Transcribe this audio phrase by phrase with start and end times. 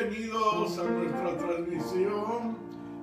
[0.00, 2.56] Bienvenidos a nuestra transmisión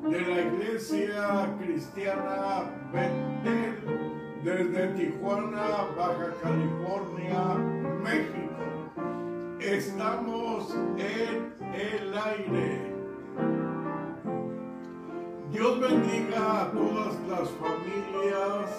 [0.09, 7.53] de la Iglesia Cristiana Betel desde Tijuana, Baja California,
[8.01, 9.59] México.
[9.59, 12.95] Estamos en el aire.
[15.51, 18.71] Dios bendiga a todas las familias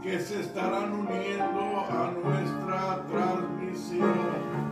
[0.00, 4.71] que se estarán uniendo a nuestra transmisión.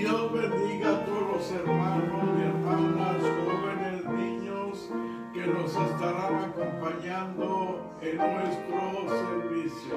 [0.00, 4.90] Dios bendiga a todos los hermanos y hermanas, jóvenes, niños
[5.34, 9.96] que nos estarán acompañando en nuestro servicio.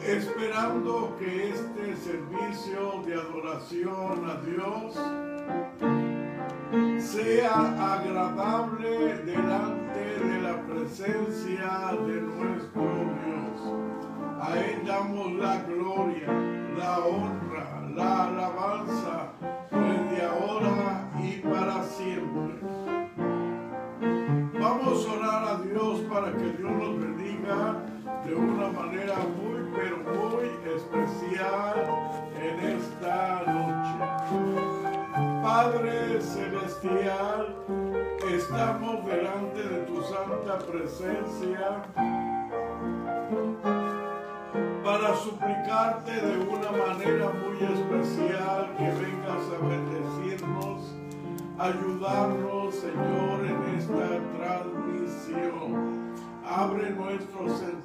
[0.00, 4.94] Esperando que este servicio de adoración a Dios
[6.98, 12.82] sea agradable delante de la presencia de nuestro
[13.26, 13.60] Dios.
[14.40, 16.32] A Él damos la gloria,
[16.78, 17.45] la honra,
[17.96, 19.32] la alabanza
[19.70, 22.60] desde ahora y para siempre.
[24.60, 27.82] Vamos a orar a Dios para que Dios nos bendiga
[28.26, 31.86] de una manera muy, pero muy especial
[32.38, 33.96] en esta noche.
[35.42, 37.56] Padre Celestial,
[38.30, 41.82] estamos delante de tu santa presencia
[44.86, 50.94] para suplicarte de una manera muy especial que vengas a bendecirnos,
[51.58, 56.14] ayudarnos, Señor, en esta transmisión.
[56.48, 57.75] Abre nuestros entendimientos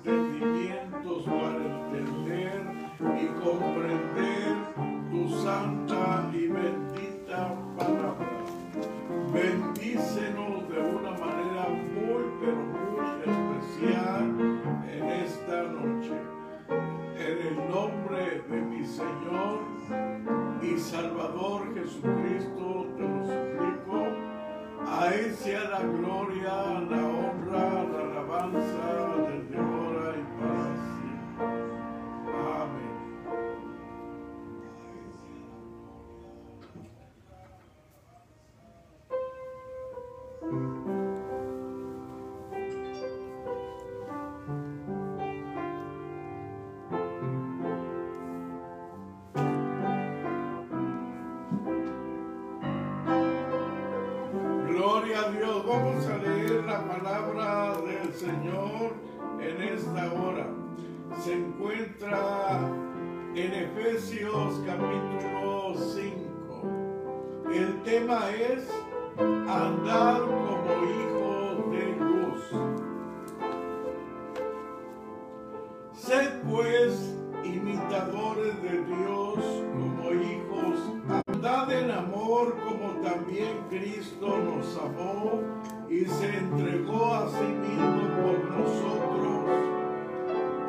[85.92, 89.44] y se entregó a sí mismo por nosotros,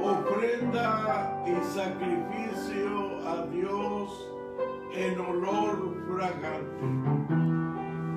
[0.02, 4.28] ofrenda y sacrificio a Dios
[4.92, 6.86] en olor fragante.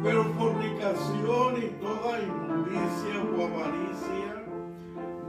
[0.02, 4.34] Pero fornicación y toda inmundicia o avaricia,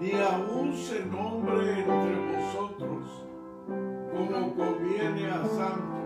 [0.00, 3.26] ni aún se nombre entre vosotros,
[3.66, 6.05] como conviene a santos,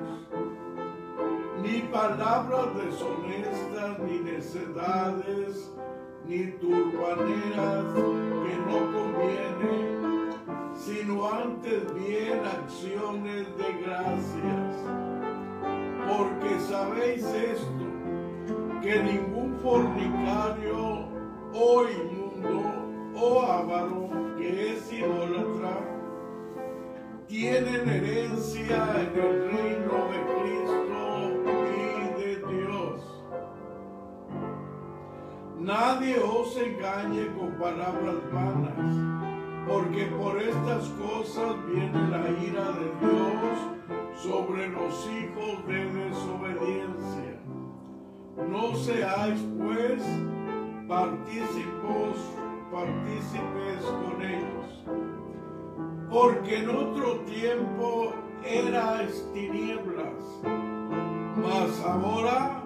[1.63, 5.71] ni palabras deshonestas, ni necedades,
[6.27, 10.31] ni turbaneras que no convienen,
[10.75, 14.77] sino antes bien acciones de gracias.
[16.07, 17.91] Porque sabéis esto,
[18.81, 21.09] que ningún fornicario
[21.53, 22.63] o inmundo
[23.15, 24.09] o avaro
[24.39, 25.91] que es idólatra
[27.27, 30.90] tienen herencia en el reino de Cristo
[35.61, 38.93] Nadie os engañe con palabras vanas,
[39.69, 43.59] porque por estas cosas viene la ira de Dios
[44.17, 47.41] sobre los hijos de desobediencia.
[48.49, 50.03] No seáis pues
[50.89, 52.17] partícipos,
[52.73, 54.51] partícipes con ellos
[56.11, 58.13] porque en otro tiempo
[58.45, 60.43] erais tinieblas,
[61.37, 62.65] mas ahora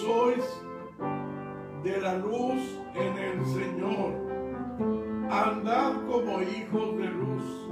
[0.00, 0.44] sois
[1.84, 4.14] de la luz en el Señor.
[5.30, 7.68] Andad como hijos de luz,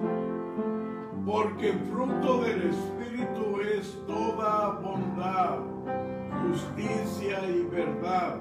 [1.24, 5.60] porque fruto del Espíritu es toda bondad,
[6.42, 8.36] justicia y verdad,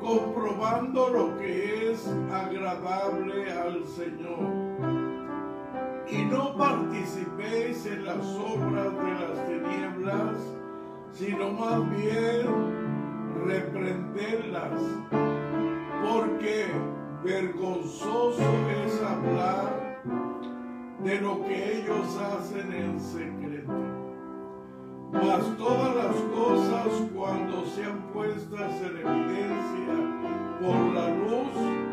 [0.00, 4.88] comprobando lo que es agradable al Señor
[6.10, 10.36] y no participéis en las obras de las tinieblas,
[11.12, 12.87] sino más bien
[13.46, 14.80] reprenderlas,
[16.02, 16.66] porque
[17.24, 18.42] vergonzoso
[18.84, 20.02] es hablar
[21.04, 23.72] de lo que ellos hacen en secreto.
[25.12, 30.18] Mas todas las cosas cuando sean puestas en evidencia
[30.60, 31.88] por la luz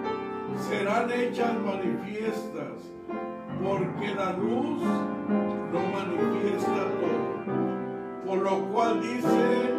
[0.67, 2.91] serán hechas manifiestas,
[3.63, 4.81] porque la luz
[5.71, 7.35] lo manifiesta todo.
[8.25, 9.73] Por lo cual dice,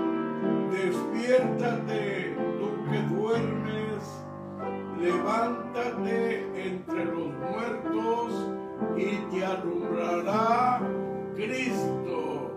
[0.71, 4.27] despiértate tú que duermes,
[4.99, 8.51] levántate entre los muertos
[8.97, 10.81] y te alumbrará
[11.35, 12.57] Cristo.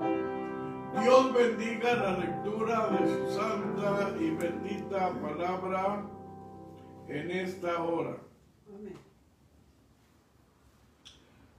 [1.02, 6.04] Dios bendiga la lectura de su santa y bendita palabra
[7.08, 8.18] en esta hora.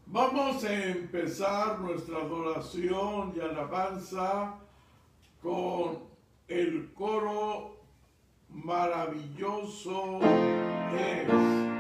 [0.07, 4.57] Vamos a empezar nuestra adoración y alabanza
[5.41, 6.10] con
[6.51, 7.77] el coro
[8.49, 10.19] maravilloso
[10.99, 11.80] es.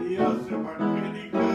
[0.00, 1.53] Vida eterna prometió el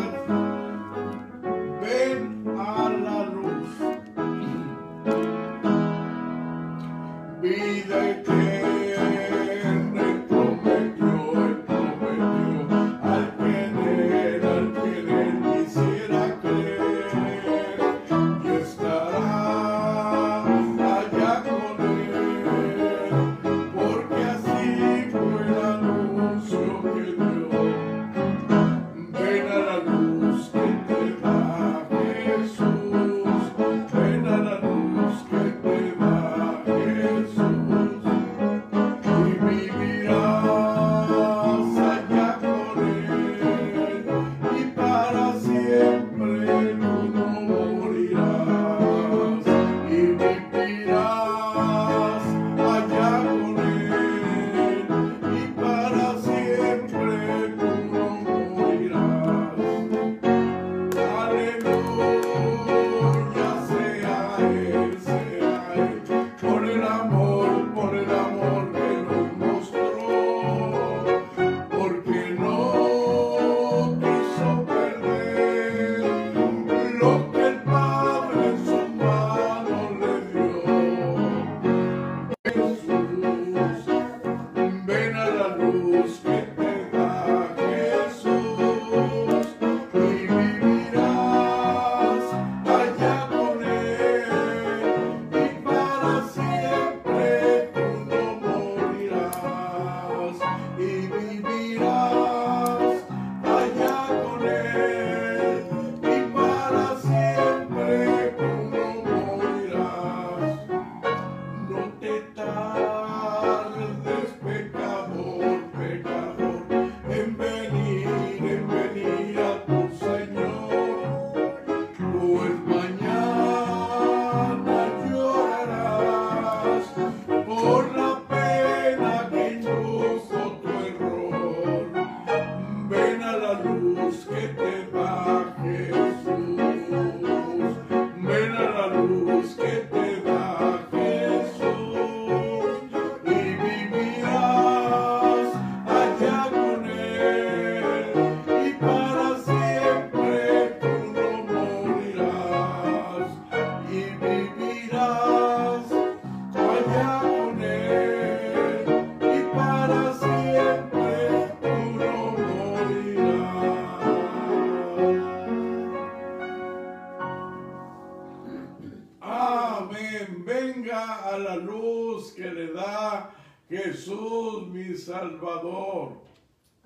[175.19, 176.13] Salvador.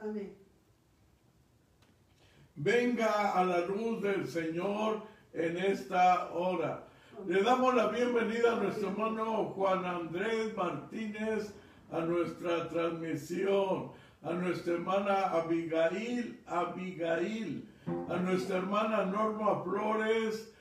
[0.01, 0.33] Amén.
[2.55, 5.01] Venga a la luz del Señor
[5.33, 6.83] en esta hora.
[7.27, 11.53] Le damos la bienvenida a nuestro hermano Juan Andrés Martínez
[11.91, 13.91] a nuestra transmisión,
[14.23, 17.69] a nuestra hermana Abigail, Abigail,
[18.09, 20.52] a nuestra hermana Norma Flores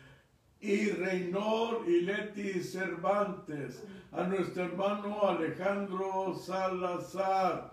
[0.63, 7.73] y Reynor y Leti Cervantes, a nuestro hermano Alejandro Salazar,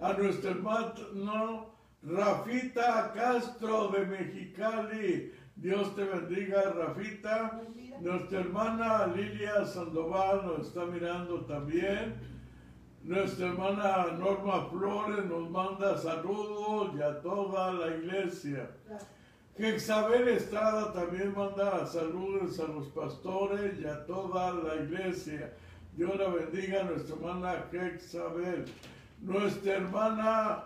[0.00, 1.70] a nuestro hermano
[2.02, 5.32] Rafita Castro de Mexicali.
[5.56, 7.62] Dios te bendiga, Rafita.
[8.00, 12.14] Nuestra hermana Lilia Sandoval nos está mirando también.
[13.02, 18.68] Nuestra hermana Norma Flores nos manda saludos y a toda la iglesia.
[19.58, 25.54] Jexabel Estrada también manda saludos a los pastores y a toda la iglesia.
[25.96, 28.66] Dios la bendiga a nuestra hermana Jexabel.
[29.22, 30.64] Nuestra hermana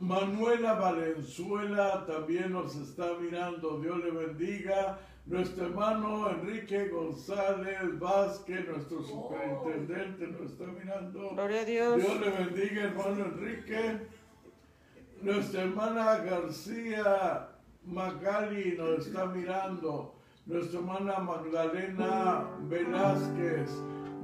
[0.00, 3.80] Manuela Valenzuela también nos está mirando.
[3.80, 4.98] Dios le bendiga.
[5.26, 11.30] Nuestro hermano Enrique González Vázquez, nuestro superintendente, nos está mirando.
[11.30, 11.96] Gloria a Dios.
[11.96, 14.00] Dios le bendiga, hermano Enrique.
[15.22, 17.48] Nuestra hermana García
[17.84, 20.14] Magali nos está mirando.
[20.44, 23.70] Nuestra hermana Magdalena Velázquez.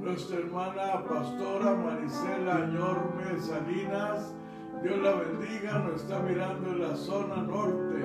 [0.00, 4.34] Nuestra hermana pastora Marisela Ñorme Salinas.
[4.82, 8.04] Dios la bendiga, nos está mirando en la zona norte.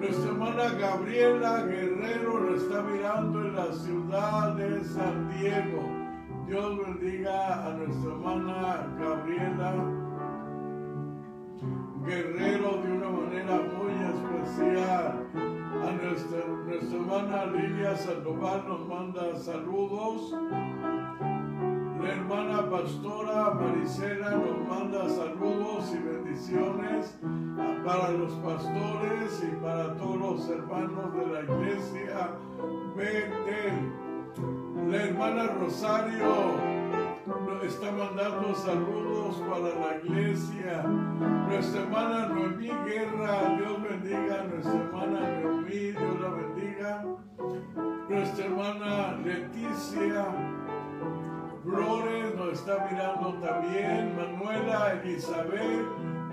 [0.00, 5.88] Nuestra hermana Gabriela Guerrero nos está mirando en la ciudad de San Diego.
[6.46, 9.99] Dios bendiga a nuestra hermana Gabriela
[12.04, 15.26] Guerrero de una manera muy especial.
[15.82, 20.34] A nuestra, nuestra hermana Lilia Sandoval nos manda saludos.
[22.00, 27.18] La hermana pastora Marisela nos manda saludos y bendiciones
[27.84, 32.30] para los pastores y para todos los hermanos de la iglesia.
[34.88, 36.79] La hermana Rosario
[37.62, 40.82] está mandando saludos para la iglesia.
[40.82, 47.04] Nuestra hermana Noemí Guerra, Dios bendiga nuestra hermana Noemí, Dios la bendiga.
[48.08, 50.26] Nuestra hermana Leticia
[51.62, 54.16] Flores nos está mirando también.
[54.16, 55.86] Manuela Elizabeth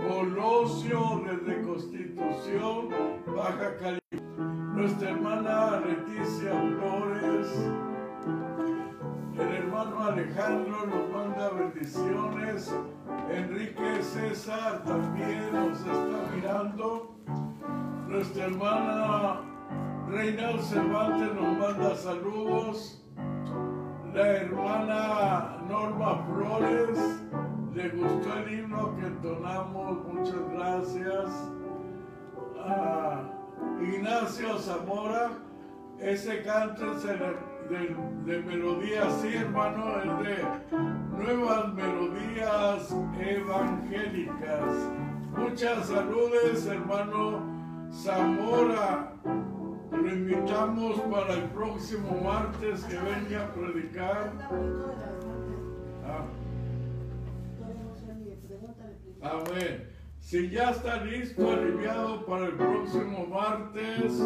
[0.07, 2.89] Colosio desde Constitución,
[3.35, 4.73] Baja California.
[4.73, 7.47] Nuestra hermana Leticia Flores.
[9.39, 12.73] El hermano Alejandro nos manda bendiciones.
[13.29, 17.15] Enrique César también nos está mirando.
[18.07, 19.41] Nuestra hermana
[20.09, 23.05] Reinal Cervantes nos manda saludos.
[24.15, 27.21] La hermana Norma Flores
[27.75, 30.03] le gustó el himno que entonamos.
[30.13, 31.51] Muchas gracias.
[32.59, 33.21] A
[33.81, 35.29] Ignacio Zamora,
[35.99, 37.21] ese canto es el
[37.69, 37.95] de,
[38.25, 40.37] de melodías, sí hermano, es de
[41.17, 44.91] nuevas melodías evangélicas.
[45.35, 47.41] Muchas saludes, hermano
[47.91, 49.13] Zamora.
[49.91, 54.31] Lo invitamos para el próximo martes que venga a predicar.
[56.03, 56.25] Ah,
[59.21, 59.96] amén.
[60.27, 64.19] Si ya está listo, aliviado para el próximo martes,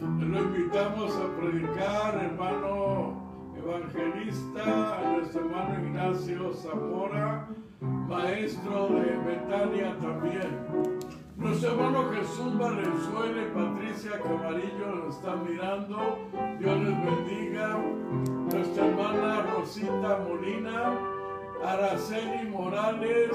[0.00, 7.46] lo invitamos a predicar, hermano evangelista, a nuestro hermano Ignacio Zamora,
[7.80, 10.50] maestro de Betania también.
[11.36, 16.28] Nuestro hermano Jesús Valenzuela y Patricia Camarillo nos están mirando.
[16.58, 17.78] Dios les bendiga.
[18.50, 20.98] Nuestra hermana Rosita Molina,
[21.64, 23.30] Araceli Morales,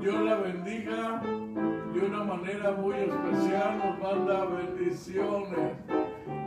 [0.00, 1.22] Dios la bendiga
[1.94, 5.76] de una manera muy especial, nos manda bendiciones.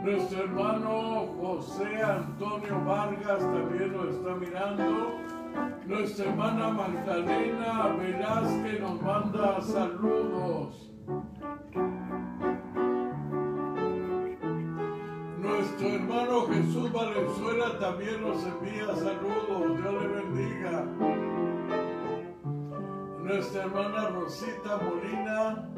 [0.04, 5.28] Nuestro hermano José Antonio Vargas también nos está mirando.
[5.86, 10.92] Nuestra hermana Magdalena Velázquez nos manda saludos.
[15.38, 19.78] Nuestro hermano Jesús Valenzuela también nos envía saludos.
[19.78, 21.37] Dios le bendiga.
[23.28, 25.68] Nuestra hermana Rosita Molina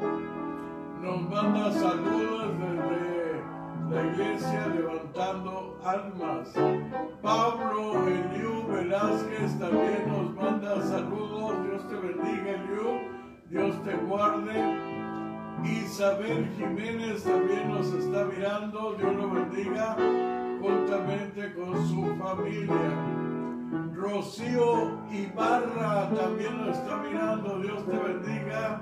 [1.01, 3.43] nos manda saludos desde
[3.89, 6.47] la iglesia levantando almas.
[7.21, 11.65] Pablo Eliú Velázquez también nos manda saludos.
[11.65, 13.01] Dios te bendiga, Eliú.
[13.49, 14.77] Dios te guarde.
[15.65, 18.93] Isabel Jiménez también nos está mirando.
[18.93, 19.97] Dios lo bendiga.
[20.61, 23.30] usted con su familia.
[23.71, 27.59] Rocío Ibarra también lo está mirando.
[27.59, 28.81] Dios te bendiga.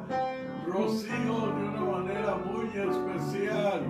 [0.67, 3.83] Rocío de una manera muy especial.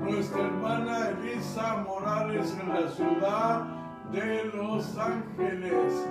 [0.00, 3.66] Nuestra hermana Elisa Morales en la ciudad
[4.10, 6.08] de Los Ángeles.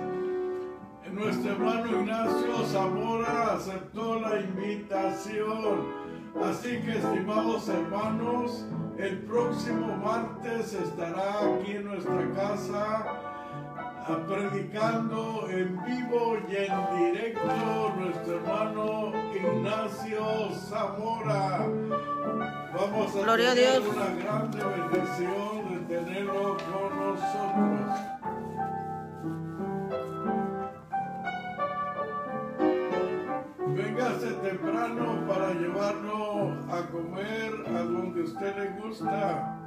[1.12, 6.02] Nuestro hermano Ignacio Zamora aceptó la invitación.
[6.42, 8.66] Así que, estimados hermanos,
[8.96, 13.21] el próximo martes estará aquí en nuestra casa
[14.06, 21.66] predicando en vivo y en directo nuestro hermano Ignacio Zamora.
[22.74, 23.94] Vamos a Gloria a tener Dios.
[23.94, 27.98] una grande bendición de tenerlo con nosotros.
[33.76, 39.58] Véngase temprano para llevarlo a comer a donde usted le gusta.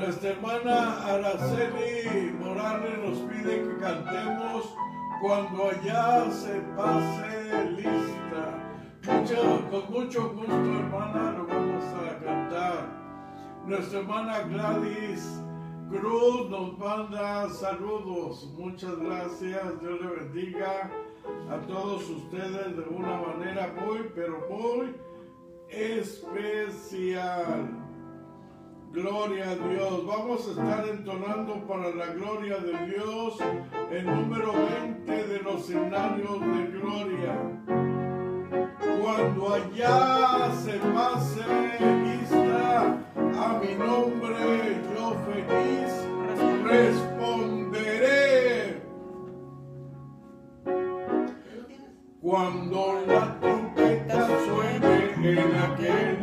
[0.00, 4.74] Nuestra hermana Araceli Morales nos pide que cantemos
[5.20, 8.64] cuando allá se pase lista.
[9.70, 12.88] Con mucho gusto, hermana, lo vamos a cantar.
[13.66, 15.42] Nuestra hermana Gladys
[15.90, 18.50] Cruz nos manda saludos.
[18.56, 19.80] Muchas gracias.
[19.82, 20.90] Dios le bendiga
[21.50, 24.96] a todos ustedes de una manera muy, pero muy
[25.68, 27.79] especial.
[28.92, 30.04] Gloria a Dios.
[30.04, 33.38] Vamos a estar entonando para la gloria de Dios
[33.88, 37.36] el número 20 de los escenarios de gloria.
[39.00, 41.44] Cuando allá se pase
[42.02, 46.08] lista a mi nombre, yo feliz
[46.64, 48.10] responderé.
[52.20, 56.19] Cuando la trompeta suene en aquel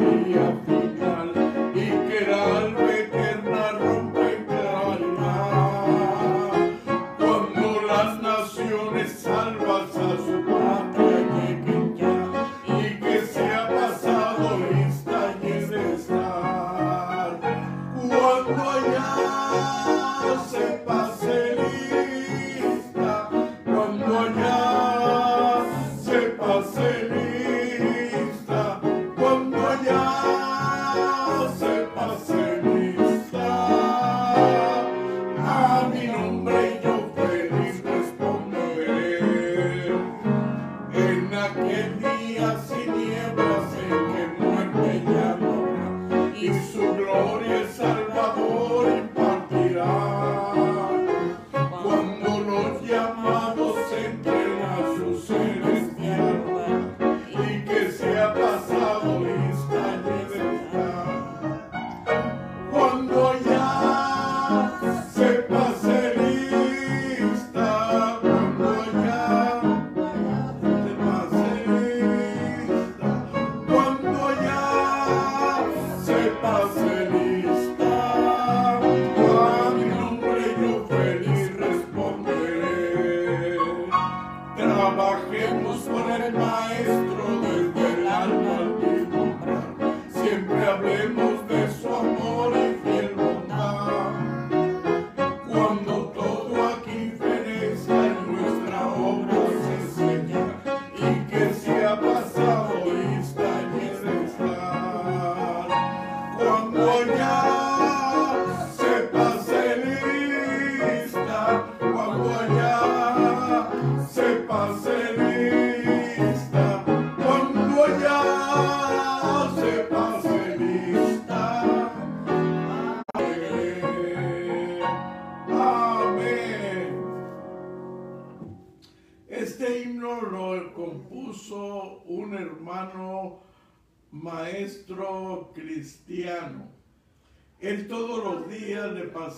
[53.16, 53.47] los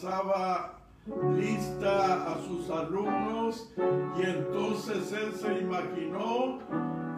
[0.02, 0.76] pasaba
[1.36, 3.70] lista a sus alumnos
[4.18, 6.60] y entonces él se imaginó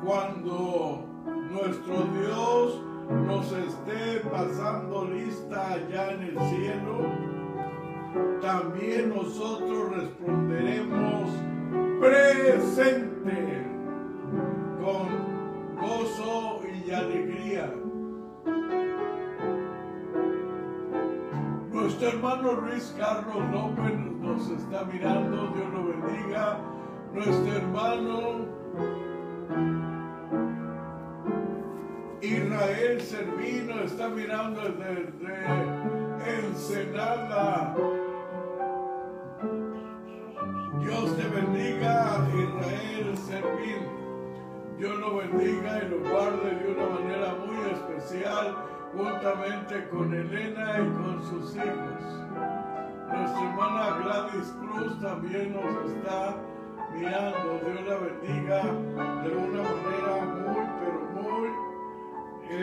[0.04, 1.06] cuando
[1.52, 2.82] nuestro Dios
[3.28, 6.98] nos esté pasando lista allá en el cielo,
[8.42, 11.30] también nosotros responderemos
[12.00, 13.64] presente
[14.82, 17.72] con gozo y alegría.
[21.82, 26.60] Nuestro hermano Luis Carlos López nos está mirando, Dios lo bendiga.
[27.12, 28.46] Nuestro hermano
[32.22, 35.34] Israel Servino está mirando desde
[36.40, 37.76] Ensenada.
[40.82, 43.88] Dios te bendiga, Israel Servín.
[44.78, 50.90] Dios lo bendiga y lo guarde de una manera muy especial juntamente con Elena y
[51.02, 52.22] con sus hijos.
[53.08, 56.38] Nuestra hermana Gladys Cruz también nos está
[56.94, 57.60] mirando.
[57.66, 58.64] Dios la bendiga
[59.24, 61.50] de una manera muy, pero muy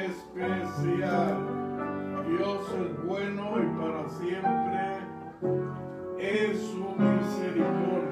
[0.02, 1.34] especial.
[2.28, 4.98] Dios es bueno y para siempre
[6.18, 8.08] es su misericordia.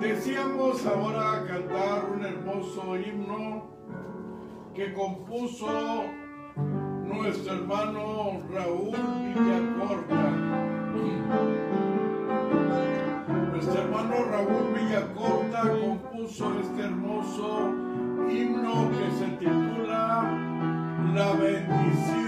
[0.00, 3.70] Deseamos ahora cantar un hermoso himno
[4.74, 6.04] que compuso
[7.12, 8.96] nuestro hermano Raúl
[9.34, 10.30] Villacorta.
[13.52, 17.70] Nuestro hermano Raúl Villacorta compuso este hermoso
[18.30, 20.22] himno que se titula
[21.14, 22.21] La bendición.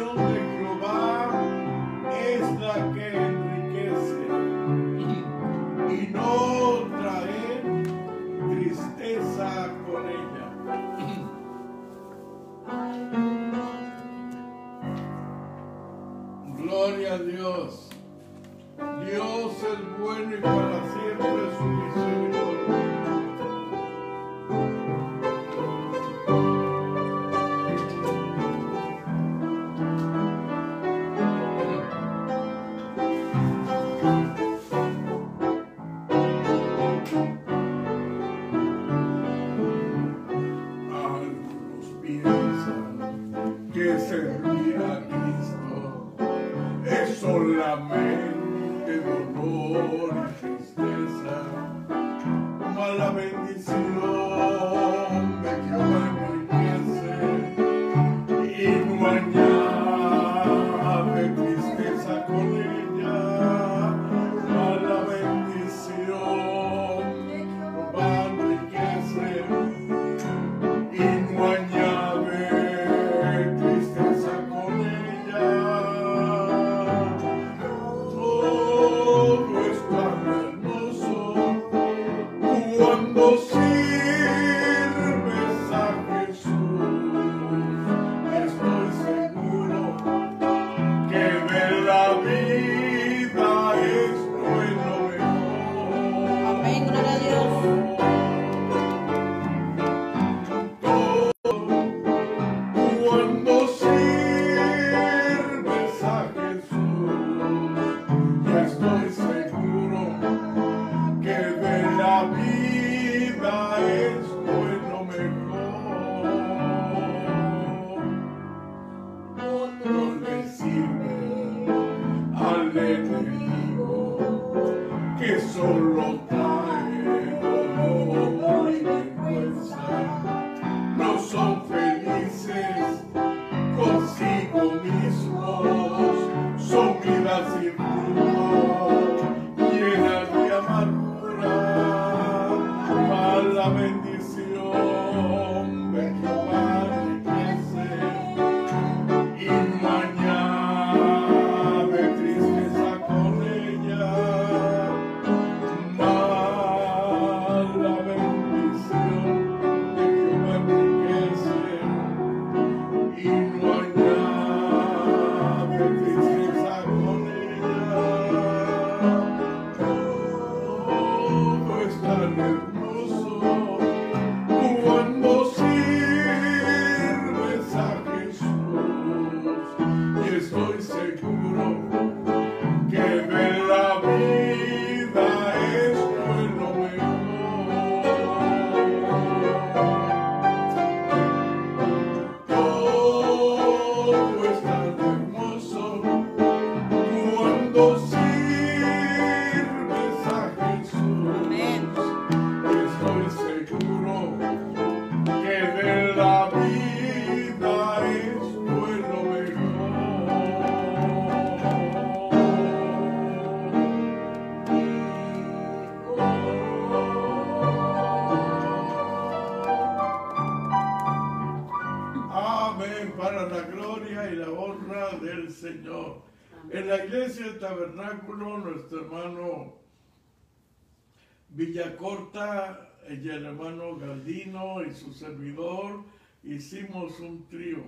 [231.54, 236.02] Villacorta, el hermano Galdino y su servidor
[236.42, 237.84] hicimos un trío.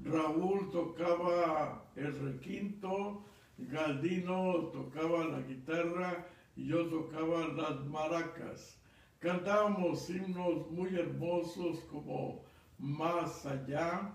[0.00, 3.24] Raúl tocaba el requinto,
[3.56, 6.26] Galdino tocaba la guitarra
[6.56, 8.78] y yo tocaba las maracas.
[9.18, 12.44] Cantábamos himnos muy hermosos como
[12.78, 14.12] Más allá,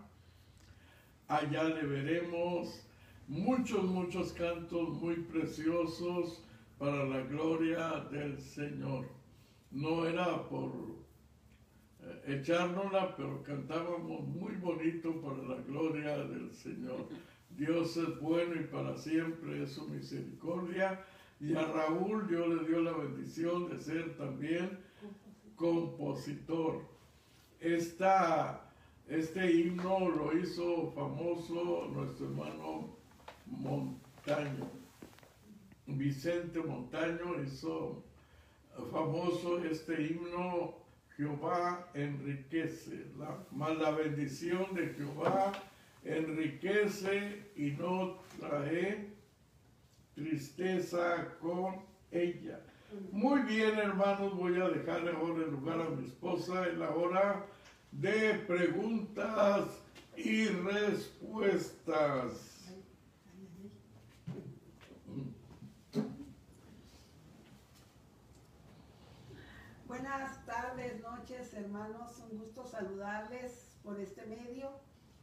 [1.27, 2.85] Allá le veremos,
[3.27, 6.43] muchos, muchos cantos muy preciosos
[6.81, 9.05] para la gloria del Señor.
[9.69, 10.71] No era por
[11.99, 17.07] eh, echárnosla, pero cantábamos muy bonito para la gloria del Señor.
[17.51, 21.05] Dios es bueno y para siempre es su misericordia.
[21.39, 24.79] Y a Raúl Dios le dio la bendición de ser también
[25.55, 26.81] compositor.
[27.59, 28.73] Esta,
[29.07, 32.97] este himno lo hizo famoso nuestro hermano
[33.45, 34.80] Montaño.
[35.97, 38.03] Vicente Montaño hizo
[38.91, 40.81] famoso este himno
[41.17, 45.51] Jehová enriquece, la, más la bendición de Jehová
[46.03, 49.09] enriquece y no trae
[50.15, 51.75] tristeza con
[52.11, 52.59] ella.
[53.11, 57.45] Muy bien, hermanos, voy a dejarle ahora el lugar a mi esposa en la hora
[57.91, 59.65] de preguntas
[60.17, 62.50] y respuestas.
[71.53, 72.19] Hermanos.
[72.19, 74.71] Un gusto saludarles por este medio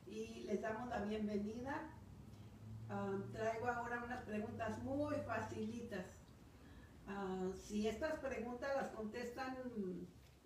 [0.06, 1.90] y les damos la bienvenida.
[2.90, 6.06] Ah, traigo ahora unas preguntas muy facilitas.
[7.06, 9.56] Ah, si estas preguntas las contestan,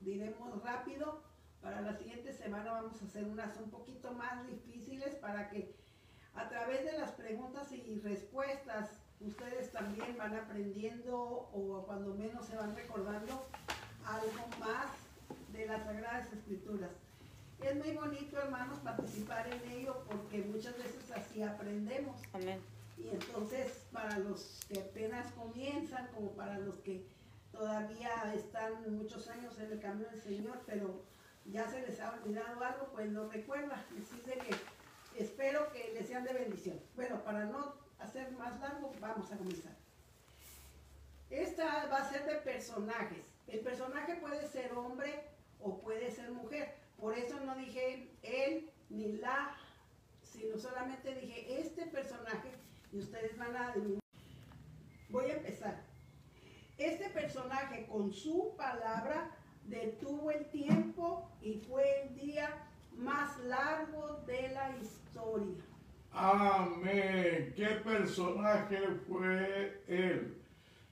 [0.00, 1.22] diremos rápido,
[1.60, 5.74] para la siguiente semana vamos a hacer unas un poquito más difíciles para que
[6.34, 8.90] a través de las preguntas y respuestas
[9.20, 13.46] ustedes también van aprendiendo o cuando menos se van recordando
[14.04, 15.11] algo más
[15.52, 16.90] de las Sagradas Escrituras.
[17.60, 22.20] Es muy bonito, hermanos, participar en ello porque muchas veces así aprendemos.
[22.32, 22.60] Amén.
[22.98, 27.04] Y entonces, para los que apenas comienzan, como para los que
[27.52, 31.02] todavía están muchos años en el camino del Señor, pero
[31.46, 33.84] ya se les ha olvidado algo, pues lo recuerda.
[33.90, 34.38] Así que
[35.22, 36.80] espero que les sean de bendición.
[36.96, 39.72] Bueno, para no hacer más largo, vamos a comenzar.
[41.30, 43.24] Esta va a ser de personajes.
[43.46, 45.31] El personaje puede ser hombre
[45.62, 46.74] o puede ser mujer.
[46.98, 49.56] Por eso no dije él ni la,
[50.22, 52.52] sino solamente dije este personaje
[52.92, 53.74] y ustedes van a.
[55.08, 55.82] Voy a empezar.
[56.78, 59.30] Este personaje con su palabra
[59.64, 65.62] detuvo el tiempo y fue el día más largo de la historia.
[66.12, 67.52] Amén.
[67.56, 70.42] ¿Qué personaje fue él?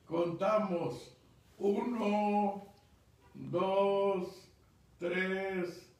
[0.07, 1.17] Contamos
[1.59, 2.67] uno,
[3.35, 4.50] dos,
[5.01, 5.91] tres,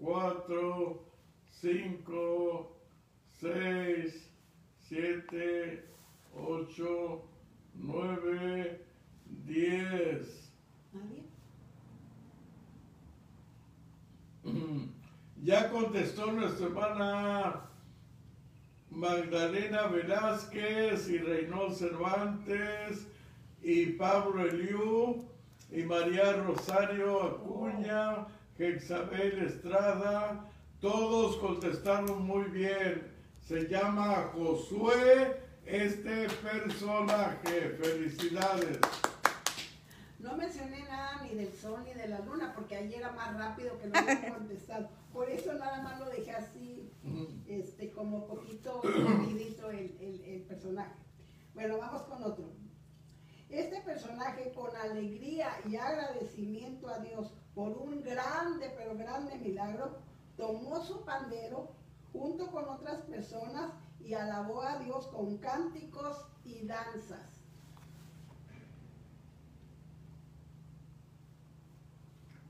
[0.00, 1.04] cuatro,
[1.60, 2.76] cinco,
[3.38, 4.28] seis,
[4.88, 5.84] siete,
[6.34, 7.24] ocho,
[7.74, 8.84] nueve,
[9.44, 10.50] diez.
[15.44, 17.68] Ya contestó nuestra hermana
[18.90, 23.06] Magdalena Velázquez y Reynold Cervantes
[23.62, 25.28] y Pablo Eliú
[25.70, 28.26] y María Rosario Acuña,
[28.58, 30.44] Jexabel Estrada,
[30.80, 33.06] todos contestaron muy bien.
[33.40, 37.78] Se llama Josué este personaje.
[37.80, 38.80] Felicidades.
[40.18, 43.78] No mencioné nada ni del sol ni de la luna porque ahí era más rápido
[43.78, 44.88] que lo había contestado.
[45.12, 46.90] Por eso nada más lo dejé así,
[47.46, 50.96] este, como poquito el, el, el personaje.
[51.54, 52.50] Bueno, vamos con otro.
[53.48, 59.98] Este personaje con alegría y agradecimiento a Dios por un grande, pero grande milagro,
[60.36, 61.74] tomó su pandero
[62.12, 67.42] junto con otras personas y alabó a Dios con cánticos y danzas.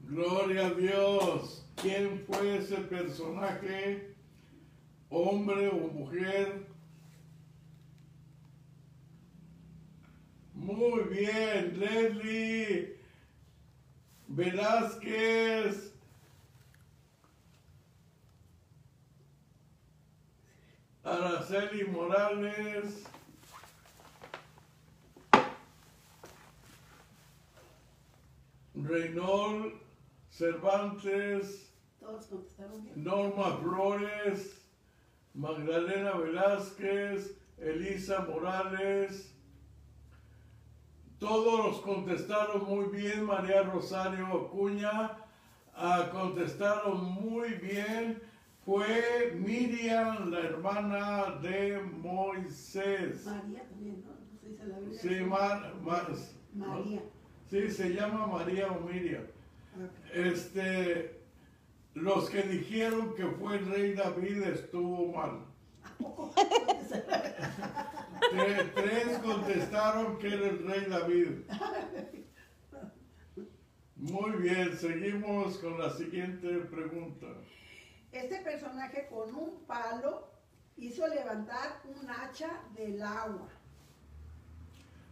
[0.02, 1.64] Gloria a Dios.
[1.76, 4.14] ¿Quién fue ese personaje?
[5.08, 6.66] Hombre o mujer.
[10.52, 12.97] Muy bien, Leslie
[14.28, 15.92] Velázquez.
[21.02, 23.04] Araceli Morales.
[28.74, 29.72] Reynold
[30.30, 31.66] Cervantes.
[32.94, 34.60] Norma Flores.
[35.34, 37.34] Magdalena Velázquez.
[37.58, 39.37] Elisa Morales.
[41.18, 43.24] Todos los contestaron muy bien.
[43.24, 45.16] María Rosario Acuña
[45.74, 48.22] ah, contestaron muy bien.
[48.64, 53.24] fue Miriam, la hermana de Moisés.
[53.26, 54.12] María también, ¿no?
[54.40, 55.00] Se dice la Biblia.
[55.00, 56.12] Sí, Mar- Mar-
[56.54, 57.02] María.
[57.50, 59.24] sí, se llama María o Miriam.
[60.12, 61.20] Este,
[61.94, 65.40] los que dijeron que fue el rey David estuvo mal.
[68.30, 71.28] Tre- tres contestaron que era el rey David.
[73.96, 77.26] Muy bien, seguimos con la siguiente pregunta.
[78.12, 80.28] Este personaje con un palo
[80.76, 83.48] hizo levantar un hacha del agua.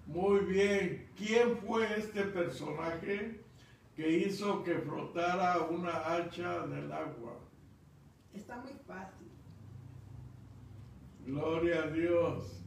[0.06, 3.40] Muy bien, ¿quién fue este personaje
[3.96, 7.40] que hizo que flotara una hacha del agua?
[8.32, 9.25] Está muy fácil.
[11.26, 12.62] Gloria a Dios.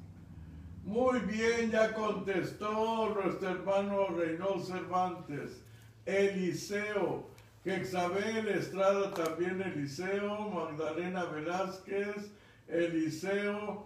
[0.84, 5.62] Muy bien, ya contestó nuestro hermano Reynold Cervantes.
[6.06, 7.30] Eliseo.
[7.64, 10.50] Jexabel Estrada también Eliseo.
[10.50, 12.32] Magdalena Velázquez.
[12.68, 13.86] Eliseo.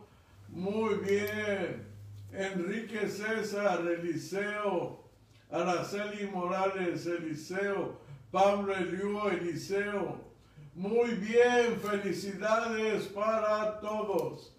[0.49, 1.85] Muy bien.
[2.31, 5.03] Enrique César Eliseo.
[5.51, 7.99] Araceli Morales Eliseo.
[8.31, 10.33] Pablo Eliú Eliseo.
[10.73, 14.52] Muy bien, felicidades para todos.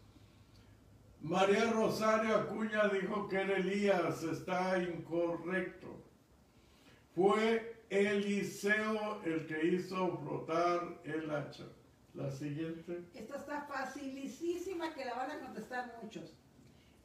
[1.25, 5.89] María Rosario Acuña dijo que era Elías, está incorrecto.
[7.15, 11.65] Fue Eliseo el que hizo flotar el hacha.
[12.13, 13.07] La siguiente.
[13.15, 16.35] Esta está facilísima que la van a contestar muchos.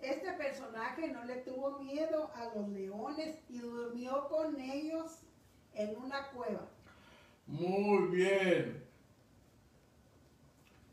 [0.02, 5.20] Este personaje no le tuvo miedo a los leones y durmió con ellos
[5.74, 6.68] en una cueva.
[7.48, 8.84] Muy bien.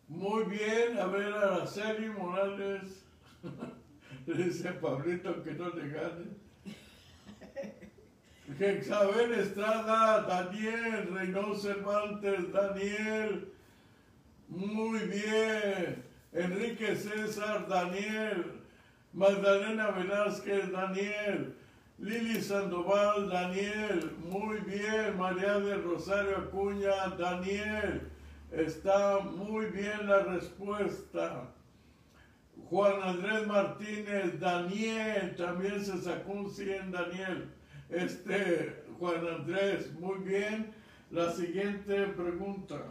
[0.06, 0.96] Muy bien.
[0.96, 3.05] A ver, Araceli Morales.
[4.26, 6.46] Le dice Pablito que no le gane.
[8.58, 13.52] Jexabel Estrada, Daniel, Reynold Cervantes, Daniel.
[14.48, 16.02] Muy bien.
[16.32, 18.62] Enrique César, Daniel.
[19.12, 21.54] Magdalena Velázquez, Daniel.
[21.98, 24.12] Lili Sandoval, Daniel.
[24.30, 25.18] Muy bien.
[25.18, 28.10] María de Rosario Acuña, Daniel.
[28.52, 31.55] Está muy bien la respuesta.
[32.70, 37.52] Juan Andrés Martínez, Daniel, también se sacó un 100, Daniel.
[37.88, 40.74] Este, Juan Andrés, muy bien.
[41.12, 42.82] La siguiente pregunta.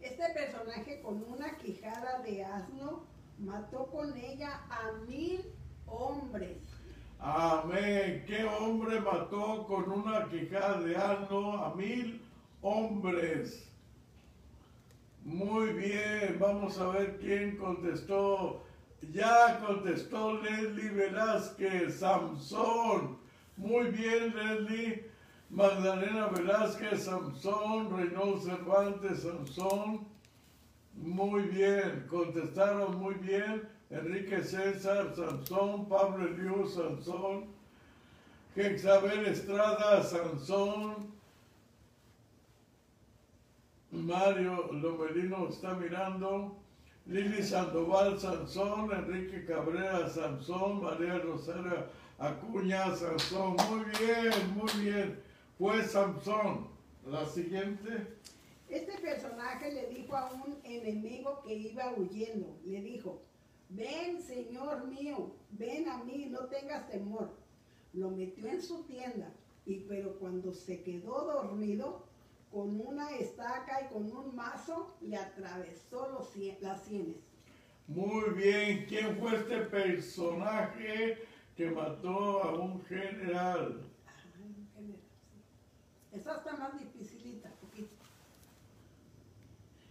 [0.00, 3.02] Este personaje con una quijada de asno
[3.40, 5.44] mató con ella a mil
[5.86, 6.58] hombres.
[7.18, 8.22] Amén.
[8.24, 12.22] ¿Qué hombre mató con una quijada de asno a mil
[12.62, 13.68] hombres?
[15.24, 18.62] Muy bien, vamos a ver quién contestó.
[19.00, 23.18] Ya contestó Leslie Velázquez, Samson.
[23.56, 25.04] Muy bien, Leslie.
[25.50, 27.96] Magdalena Velázquez, Samson.
[27.96, 30.06] Reynold Cervantes, Samson.
[30.94, 33.68] Muy bien, contestaron muy bien.
[33.90, 37.46] Enrique César, Sansón, Pablo Eliú, Sansón,
[38.54, 41.10] Jexabel Estrada, Sansón,
[43.90, 46.54] Mario Lomelino está mirando,
[47.08, 51.86] Lili Sandoval, Sansón, Enrique Cabrera, Sansón, María Rosario
[52.18, 53.56] Acuña, Sansón.
[53.70, 55.22] Muy bien, muy bien.
[55.56, 56.68] Fue Sansón.
[57.06, 58.18] La siguiente.
[58.68, 63.22] Este personaje le dijo a un enemigo que iba huyendo, le dijo,
[63.70, 67.30] ven Señor mío, ven a mí, no tengas temor.
[67.94, 69.32] Lo metió en su tienda,
[69.64, 72.04] y pero cuando se quedó dormido,
[72.50, 77.16] con una estaca y con un mazo, le atravesó los las sienes.
[77.86, 78.86] Muy bien.
[78.86, 81.18] ¿Quién fue este personaje
[81.56, 83.80] que mató a un general?
[84.06, 85.00] Ay, qué nervios.
[86.12, 87.94] Esta está más dificilita, poquito.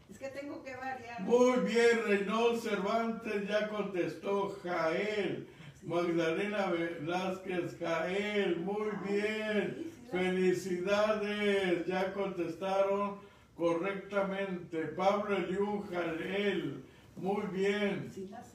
[0.10, 1.22] Es que tengo que variar.
[1.22, 5.48] Muy bien, Reynold Cervantes ya contestó Jael.
[5.84, 9.92] Magdalena Velázquez Jael, muy bien.
[10.12, 13.18] Felicidades, ya contestaron
[13.56, 14.78] correctamente.
[14.96, 16.84] Pablo Eliú Jael,
[17.18, 18.12] muy bien.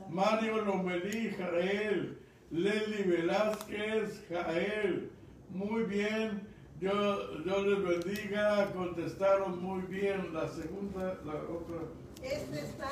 [0.08, 2.18] Mario Lomelí Jael,
[2.50, 5.10] Leli Velázquez Jael,
[5.50, 6.48] muy bien.
[6.80, 10.32] Yo, yo les bendiga, contestaron muy bien.
[10.32, 11.76] La segunda, la otra.
[12.22, 12.88] Este está,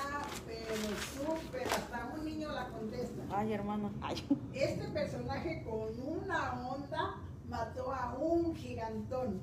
[0.47, 0.75] pero
[1.17, 3.23] súper, hasta un niño la contesta.
[3.31, 3.91] Ay, hermano.
[4.01, 4.25] Ay.
[4.53, 7.17] Este personaje con una onda
[7.51, 9.41] mató a un gigantón.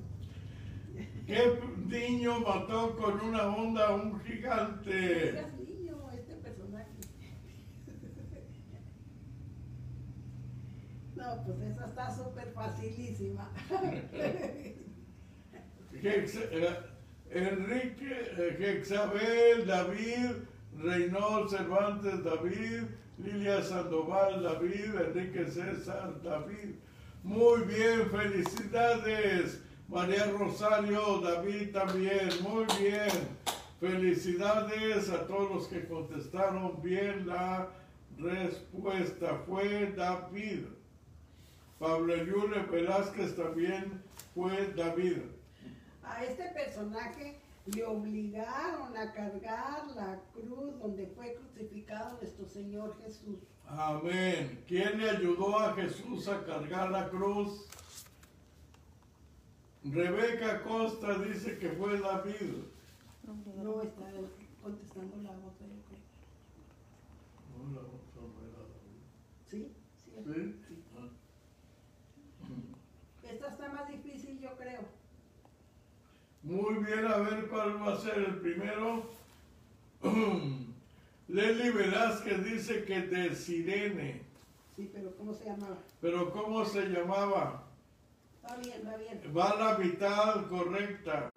[1.26, 4.90] ¿Qué niño mató con una onda a un gigante?
[4.90, 6.88] Digas niño, este personaje.
[11.14, 13.50] No, pues esa está súper facilísima.
[16.00, 16.76] Eh,
[17.30, 20.30] Enrique, eh, Jexabel, David,
[20.76, 22.84] Reynold Cervantes, David,
[23.18, 26.76] Lilia Sandoval, David, Enrique César, David.
[27.28, 29.60] Muy bien, felicidades.
[29.86, 33.10] María Rosario, David también, muy bien.
[33.78, 37.68] Felicidades a todos los que contestaron bien la
[38.16, 39.42] respuesta.
[39.46, 40.68] Fue David.
[41.78, 44.02] Pablo Yule Velázquez también
[44.34, 45.18] fue David.
[46.02, 53.40] A este personaje le obligaron a cargar la cruz donde fue crucificado nuestro Señor Jesús.
[53.68, 54.64] Amén.
[54.66, 57.66] ¿Quién le ayudó a Jesús a cargar la cruz?
[59.84, 62.64] Rebeca Costa dice que fue David.
[63.62, 64.04] No está
[64.62, 66.00] contestando la otra, yo creo.
[67.58, 69.02] No, la otra no era David.
[69.46, 69.72] ¿Sí?
[69.96, 70.10] Sí.
[70.66, 70.84] ¿Sí?
[70.96, 71.08] Ah.
[73.30, 74.80] Esta está más difícil, yo creo.
[76.42, 79.10] Muy bien, a ver cuál va a ser el primero.
[81.28, 84.22] Lely Velázquez dice que de Sirene.
[84.74, 85.76] Sí, pero ¿cómo se llamaba?
[86.00, 87.64] Pero ¿cómo se llamaba?
[88.42, 89.20] Va bien, va bien.
[89.36, 91.30] Va a la mitad correcta.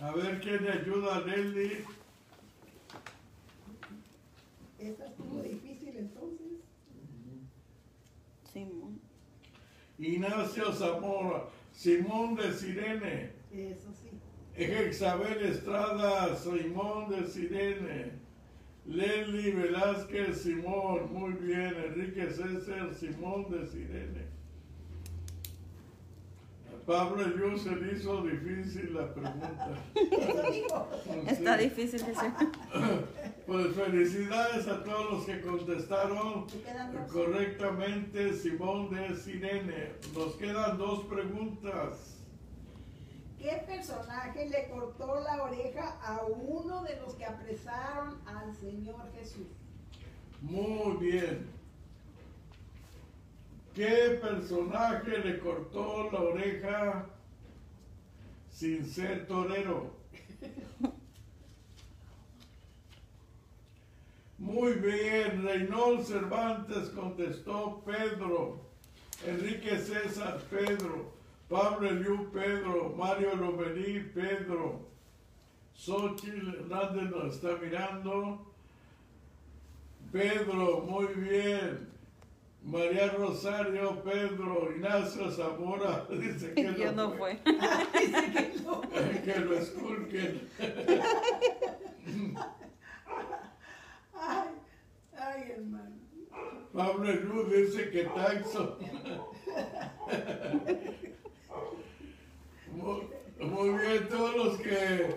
[0.00, 1.84] A ver quién le ayuda a Lely.
[4.78, 6.46] Esta estuvo difícil entonces.
[8.50, 8.98] Simón.
[9.98, 11.48] Ignacio Zamora.
[11.72, 13.32] Simón de Sirene.
[13.52, 14.03] Eso sí.
[14.56, 18.12] Isabel Estrada, Simón de Sirene.
[18.86, 21.74] Lely Velázquez, Simón, muy bien.
[21.86, 24.34] Enrique César, Simón de Sirene.
[26.86, 29.70] Pablo Eliú se le hizo difícil la pregunta.
[31.30, 31.64] Está Sí.
[31.64, 32.30] difícil decir.
[33.46, 36.46] Pues felicidades a todos los que contestaron
[37.12, 39.92] correctamente, Simón de Sirene.
[40.14, 42.13] Nos quedan dos preguntas.
[43.44, 49.48] ¿Qué personaje le cortó la oreja a uno de los que apresaron al Señor Jesús?
[50.40, 51.50] Muy bien.
[53.74, 57.06] ¿Qué personaje le cortó la oreja
[58.50, 59.94] sin ser torero?
[64.38, 68.70] Muy bien, Reynold Cervantes contestó Pedro,
[69.26, 71.13] Enrique César Pedro,
[71.48, 74.88] Pablo Eliú Pedro, Mario Lomelí Pedro,
[75.74, 78.46] Xochitl Hernández nos está mirando,
[80.12, 81.94] Pedro, muy bien.
[82.62, 87.38] María Rosario, Pedro, Ignacio Zamora, dice que Yo no no fue.
[87.44, 88.80] Dice que no.
[89.24, 90.48] que lo esculquen.
[94.14, 94.48] Ay,
[95.18, 95.94] ay, hermano.
[96.72, 98.78] Pablo Luz dice que Taxo.
[102.74, 105.16] Muy, bien, todos los que,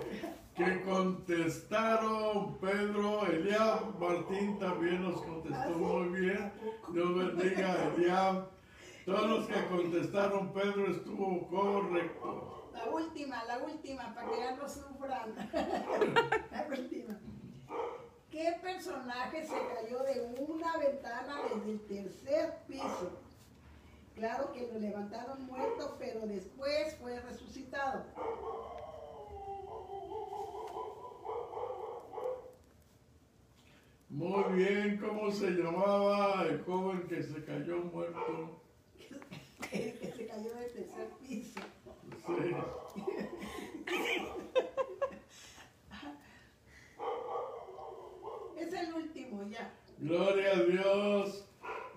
[0.55, 6.51] que contestaron, Pedro, Eliab, Martín también nos contestó muy bien.
[6.93, 8.47] Dios bendiga Eliab.
[9.05, 12.69] Todos los que contestaron, Pedro estuvo correcto.
[12.73, 15.33] La última, la última, para que ya no sufran.
[16.51, 17.19] La última.
[18.29, 23.26] ¿Qué personaje se cayó de una ventana desde el tercer piso?
[24.17, 28.03] Claro que lo levantaron muerto, pero después fue resucitado.
[34.09, 38.59] Muy bien, ¿cómo se llamaba el joven que se cayó muerto?
[39.69, 41.59] Que, que se cayó del tercer piso.
[42.25, 42.55] Sí.
[48.57, 49.71] Es el último ya.
[49.99, 51.47] Gloria a Dios.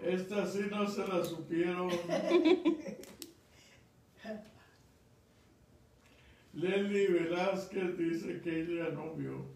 [0.03, 1.91] Esta sí no se la supieron.
[6.55, 9.47] Lely Velázquez dice que ella no vio.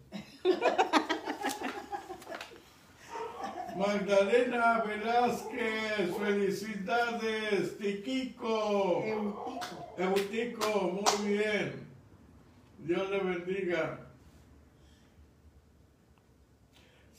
[3.75, 9.03] Magdalena Velázquez, felicidades, Tiquico.
[9.03, 9.59] Eutico.
[9.97, 11.85] Eutico, muy bien.
[12.79, 13.99] Dios le bendiga.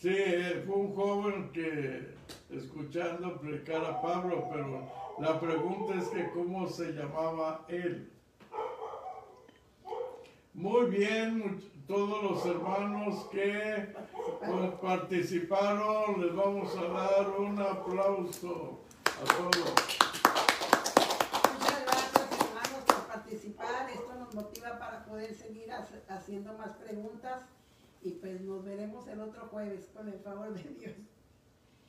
[0.01, 0.17] Sí,
[0.65, 2.16] fue un joven que
[2.51, 4.89] escuchando predicar a Pablo, pero
[5.19, 8.13] la pregunta es que cómo se llamaba él.
[10.55, 13.95] Muy bien, todos los hermanos que
[14.39, 19.75] pues, participaron, les vamos a dar un aplauso a todos.
[21.53, 23.91] Muchas gracias hermanos por participar.
[23.91, 25.69] Esto nos motiva para poder seguir
[26.09, 27.43] haciendo más preguntas
[28.03, 30.95] y pues nos veremos el otro jueves con el favor de Dios.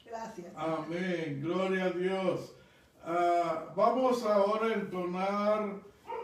[0.09, 0.53] Gracias.
[0.55, 2.53] Amén, gloria a Dios.
[3.03, 5.81] Ah, vamos ahora a entonar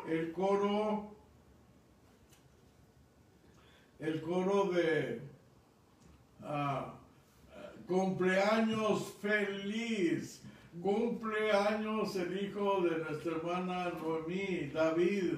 [0.07, 1.13] el coro
[3.99, 5.21] el coro de
[6.43, 6.93] ah,
[7.87, 10.41] cumpleaños feliz.
[10.81, 15.35] Cumpleaños el hijo de nuestra hermana Noemí, David.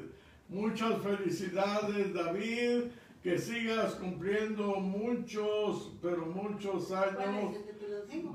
[0.50, 2.86] Muchas felicidades, David.
[3.22, 7.56] Que sigas cumpliendo muchos, pero muchos años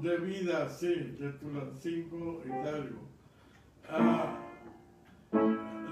[0.03, 3.09] de vida, sí, de Tulancingo Hidalgo.
[3.89, 4.37] Ah,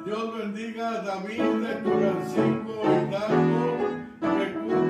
[0.05, 3.89] Dios bendiga a David de Tulancingo Hidalgo,
[4.21, 4.88] que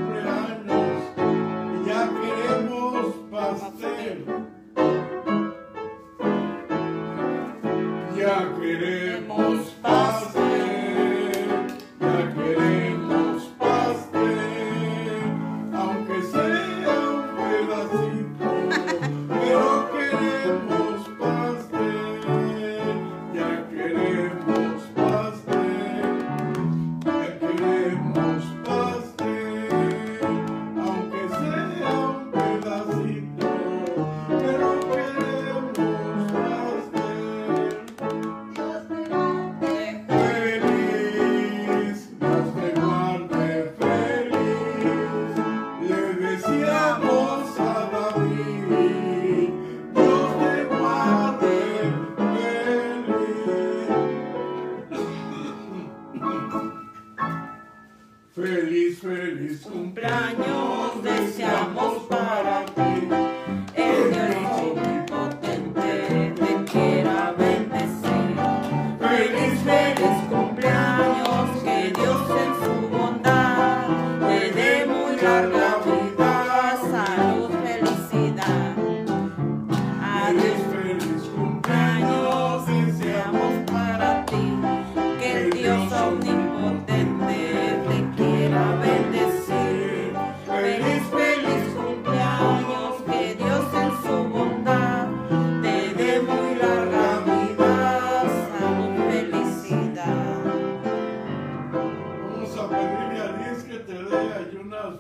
[103.79, 104.97] que te dé unas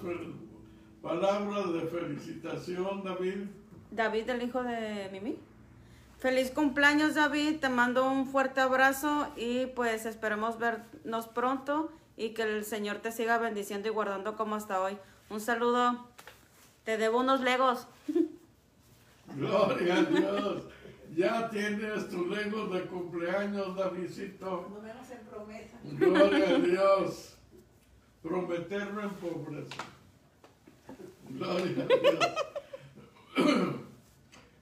[1.02, 3.46] palabras de felicitación, David.
[3.90, 5.38] David, el hijo de Mimi.
[6.18, 7.60] Feliz cumpleaños, David.
[7.60, 13.12] Te mando un fuerte abrazo y pues esperemos vernos pronto y que el Señor te
[13.12, 14.98] siga bendiciendo y guardando como hasta hoy.
[15.30, 16.06] Un saludo.
[16.84, 17.86] Te debo unos legos.
[19.36, 20.64] Gloria a Dios.
[21.14, 24.68] Ya tienes tus legos de cumpleaños, Davidcito.
[24.70, 25.78] No menos en promesa.
[25.84, 27.37] Gloria a Dios.
[28.28, 29.84] Prometerme en pobreza.
[31.30, 33.68] Gloria a Dios.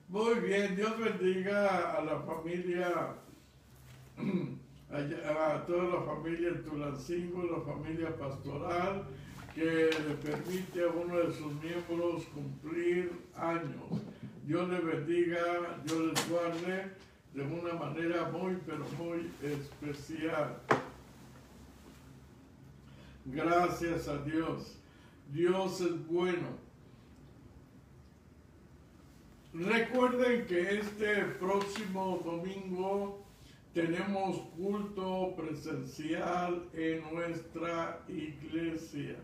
[0.09, 3.17] Muy bien, Dios bendiga a la familia,
[4.93, 9.05] a, a toda la familia en Tulancingo, la familia pastoral,
[9.53, 14.01] que le permite a uno de sus miembros cumplir años.
[14.45, 16.93] Dios le bendiga, Dios les guarde
[17.35, 20.61] de una manera muy, pero muy especial.
[23.27, 24.79] Gracias a Dios.
[25.33, 26.47] Dios es bueno.
[29.53, 33.25] Recuerden que este próximo domingo
[33.75, 39.17] tenemos culto presencial en nuestra iglesia.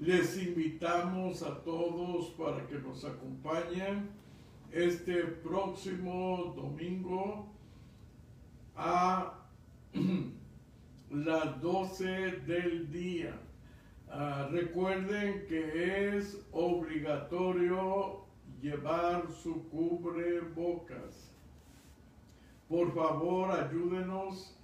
[0.00, 4.10] Les invitamos a todos para que nos acompañen
[4.72, 7.46] este próximo domingo
[8.74, 9.32] a
[11.10, 12.06] las 12
[12.46, 13.38] del día.
[14.08, 18.24] Ah, recuerden que es obligatorio
[18.60, 21.30] llevar su cubrebocas.
[22.68, 24.56] Por favor, ayúdenos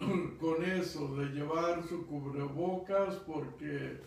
[0.40, 4.00] con eso de llevar su cubrebocas porque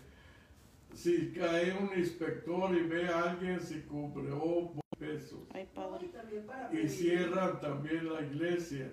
[0.92, 5.40] si cae un inspector y ve a alguien sin cubrebocas, pesos.
[5.54, 5.76] Ay, Y
[6.46, 6.88] padre.
[6.88, 8.90] cierran también la iglesia.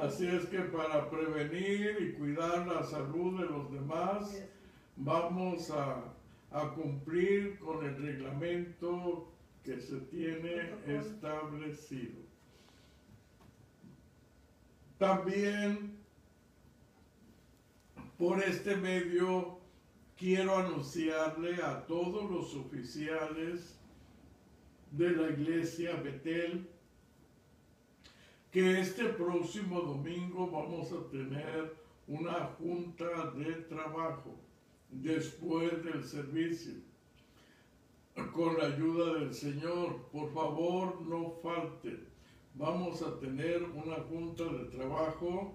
[0.00, 4.42] Así es que para prevenir y cuidar la salud de los demás,
[4.96, 6.02] vamos a,
[6.50, 9.32] a cumplir con el reglamento
[9.62, 12.20] que se tiene establecido.
[14.98, 15.96] También
[18.18, 19.58] por este medio
[20.16, 23.75] quiero anunciarle a todos los oficiales
[24.90, 26.68] de la iglesia Betel
[28.50, 31.76] que este próximo domingo vamos a tener
[32.06, 34.34] una junta de trabajo
[34.90, 36.74] después del servicio
[38.32, 40.08] con la ayuda del Señor.
[40.10, 41.98] Por favor, no falte.
[42.54, 45.54] Vamos a tener una junta de trabajo,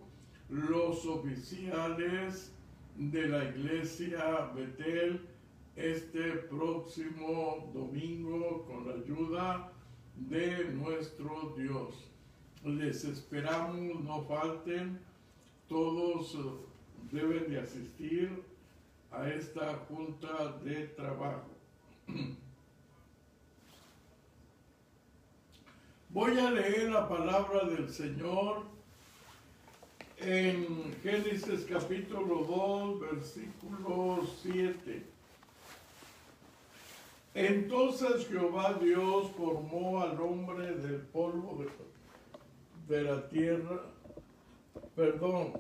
[0.50, 2.54] los oficiales
[2.98, 5.28] de la iglesia Betel
[5.76, 9.72] este próximo domingo con la ayuda
[10.16, 12.10] de nuestro Dios.
[12.64, 15.00] Les esperamos, no falten,
[15.68, 16.38] todos
[17.12, 18.44] deben de asistir
[19.12, 21.50] a esta junta de trabajo.
[26.10, 28.66] Voy a leer la palabra del Señor
[30.18, 35.11] en Génesis capítulo 2, versículo 7.
[37.34, 41.64] Entonces Jehová Dios formó al hombre del polvo
[42.88, 43.84] de, la tierra,
[44.96, 45.54] perdón,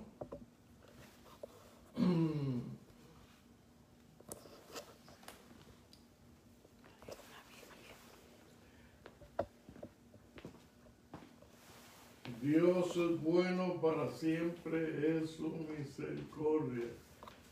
[12.41, 16.85] Dios es bueno para siempre, es su misericordia.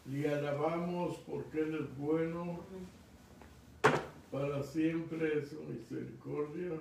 [0.06, 2.60] Le alabamos porque Él es bueno,
[4.32, 6.80] para siempre es su misericordia.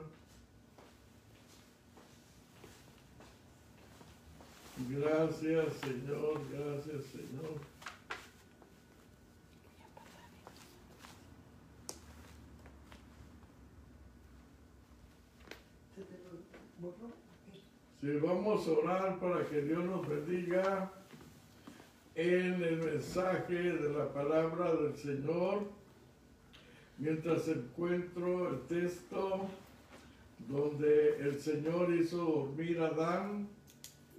[4.90, 7.78] Gracias Señor, gracias Señor.
[18.00, 20.92] Si vamos a orar para que Dios nos bendiga
[22.14, 25.64] en el mensaje de la palabra del Señor,
[26.98, 29.48] mientras encuentro el texto
[30.48, 33.48] donde el Señor hizo dormir a Adán.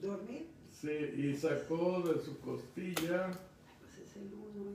[0.01, 0.47] ¿Dormir?
[0.69, 3.31] Sí, y sacó de su costilla.
[3.79, 4.69] Pues es el 1,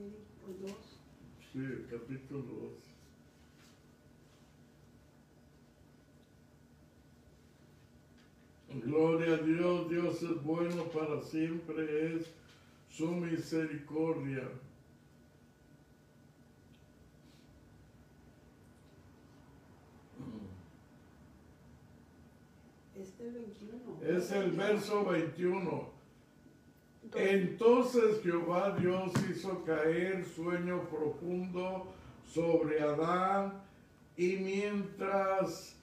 [0.47, 0.71] el 2.
[1.51, 2.85] Sí, el capítulo 2.
[8.83, 12.29] Gloria a Dios, Dios es bueno para siempre, es
[12.89, 14.49] su misericordia.
[23.25, 24.17] Este 21.
[24.19, 25.89] Es el verso 21.
[27.15, 31.87] Entonces Jehová Dios hizo caer sueño profundo
[32.23, 33.63] sobre Adán
[34.15, 35.75] y mientras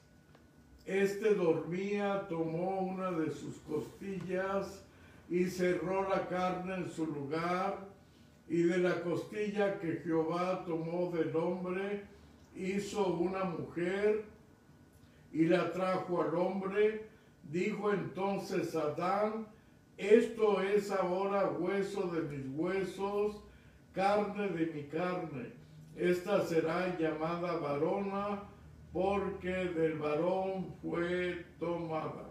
[0.85, 4.85] éste dormía tomó una de sus costillas
[5.29, 7.89] y cerró la carne en su lugar
[8.47, 12.05] y de la costilla que Jehová tomó del hombre
[12.55, 14.23] hizo una mujer
[15.33, 17.12] y la trajo al hombre.
[17.53, 19.45] Dijo entonces Adán,
[19.95, 23.43] esto es ahora hueso de mis huesos,
[23.93, 25.53] carne de mi carne.
[25.95, 28.39] Esta será llamada varona
[28.91, 32.27] porque del varón fue tomada.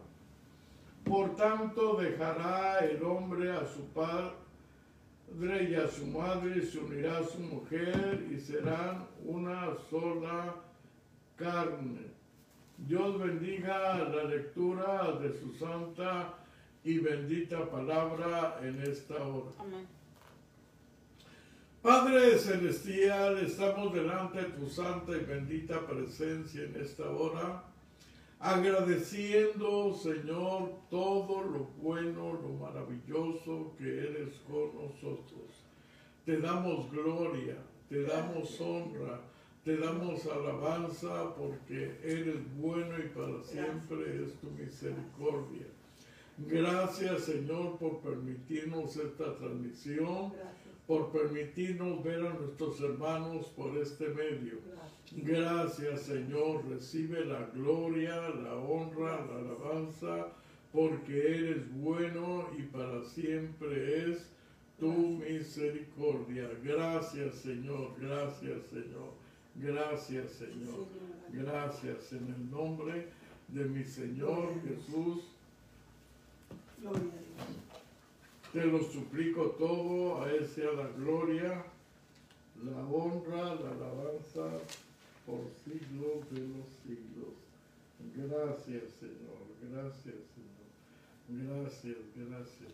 [1.04, 7.18] Por tanto dejará el hombre a su padre y a su madre y se unirá
[7.18, 10.56] a su mujer y serán una sola
[11.36, 12.11] carne.
[12.78, 16.34] Dios bendiga la lectura de su santa
[16.84, 19.50] y bendita palabra en esta hora.
[19.58, 19.86] Amén.
[21.82, 27.64] Padre Celestial, estamos delante de tu santa y bendita presencia en esta hora,
[28.38, 35.64] agradeciendo, Señor, todo lo bueno, lo maravilloso que eres con nosotros.
[36.24, 37.56] Te damos gloria,
[37.88, 39.20] te damos honra,
[39.64, 45.66] te damos alabanza porque eres bueno y para siempre es tu misericordia.
[46.38, 50.32] Gracias, Señor, por permitirnos esta transmisión
[50.86, 54.58] por permitirnos ver a nuestros hermanos por este medio.
[55.12, 60.28] Gracias Señor, recibe la gloria, la honra, la alabanza,
[60.72, 64.28] porque eres bueno y para siempre es
[64.78, 66.50] tu misericordia.
[66.62, 69.12] Gracias Señor, gracias Señor,
[69.54, 70.86] gracias Señor,
[71.30, 73.08] gracias en el nombre
[73.48, 75.24] de mi Señor Jesús.
[78.52, 81.64] Te lo suplico todo, a Él sea la gloria,
[82.62, 84.58] la honra, la alabanza
[85.26, 87.34] por siglos de los siglos.
[88.14, 92.72] Gracias Señor, gracias Señor, gracias, gracias.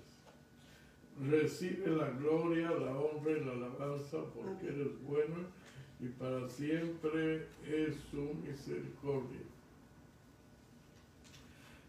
[1.20, 5.57] Recibe la gloria, la honra y la alabanza porque eres bueno
[6.00, 9.40] y para siempre es su misericordia.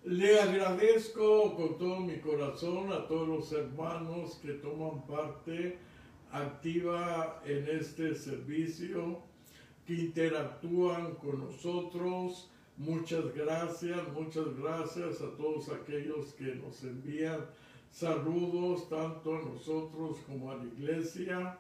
[0.06, 5.78] Le agradezco con todo mi corazón a todos los hermanos que toman parte
[6.32, 9.20] activa en este servicio,
[9.86, 12.50] que interactúan con nosotros.
[12.78, 17.46] Muchas gracias, muchas gracias a todos aquellos que nos envían
[17.92, 21.58] saludos tanto a nosotros como a la iglesia.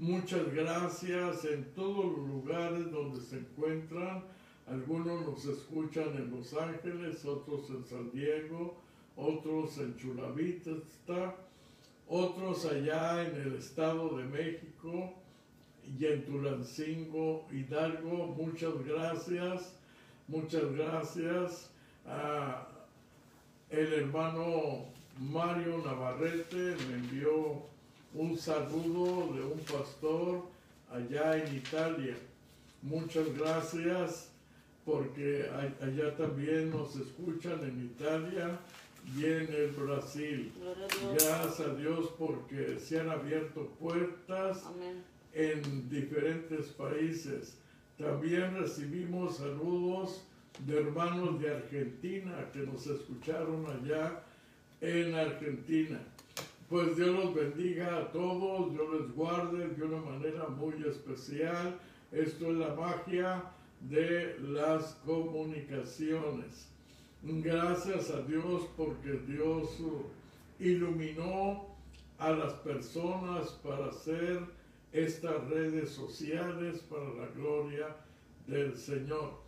[0.00, 4.24] Muchas gracias en todos los lugares donde se encuentran.
[4.66, 8.78] Algunos nos escuchan en Los Ángeles, otros en San Diego,
[9.14, 11.36] otros en Chulavista,
[12.08, 15.12] otros allá en el Estado de México
[15.98, 18.28] y en Tulancingo, Hidalgo.
[18.28, 19.74] Muchas gracias,
[20.28, 21.70] muchas gracias
[22.06, 22.66] a
[23.68, 24.86] el hermano
[25.18, 27.68] Mario Navarrete me envió
[28.14, 30.42] un saludo de un pastor
[30.90, 32.16] allá en Italia.
[32.82, 34.30] Muchas gracias
[34.84, 35.48] porque
[35.80, 38.58] allá también nos escuchan en Italia
[39.16, 40.52] y en el Brasil.
[41.12, 44.64] Gracias a Dios porque se han abierto puertas
[45.32, 47.56] en diferentes países.
[47.98, 50.22] También recibimos saludos
[50.66, 54.22] de hermanos de Argentina que nos escucharon allá
[54.80, 56.00] en Argentina.
[56.70, 61.76] Pues Dios los bendiga a todos, Dios les guarde de una manera muy especial.
[62.12, 63.42] Esto es la magia
[63.80, 66.68] de las comunicaciones.
[67.24, 69.68] Gracias a Dios porque Dios
[70.60, 71.74] iluminó
[72.18, 74.38] a las personas para hacer
[74.92, 77.96] estas redes sociales para la gloria
[78.46, 79.40] del Señor.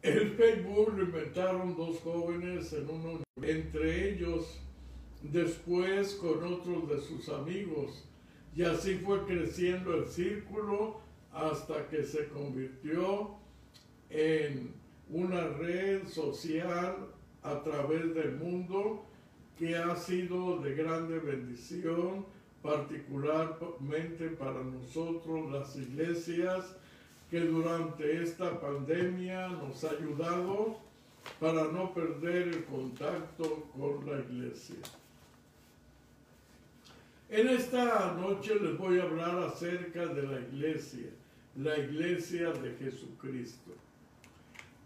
[0.00, 4.63] El Facebook lo inventaron dos jóvenes en uno, entre ellos
[5.32, 8.04] después con otros de sus amigos.
[8.54, 11.00] Y así fue creciendo el círculo
[11.32, 13.30] hasta que se convirtió
[14.10, 14.72] en
[15.10, 17.08] una red social
[17.42, 19.04] a través del mundo
[19.58, 22.26] que ha sido de grande bendición,
[22.62, 26.76] particularmente para nosotros las iglesias,
[27.30, 30.78] que durante esta pandemia nos ha ayudado
[31.40, 34.76] para no perder el contacto con la iglesia.
[37.36, 41.10] En esta noche les voy a hablar acerca de la iglesia,
[41.56, 43.72] la iglesia de Jesucristo.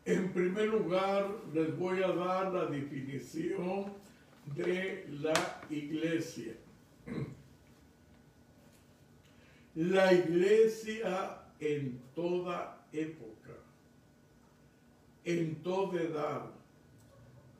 [0.07, 3.93] En primer lugar, les voy a dar la definición
[4.57, 5.35] de la
[5.69, 6.55] iglesia.
[9.75, 13.59] La iglesia en toda época,
[15.23, 16.51] en toda edad,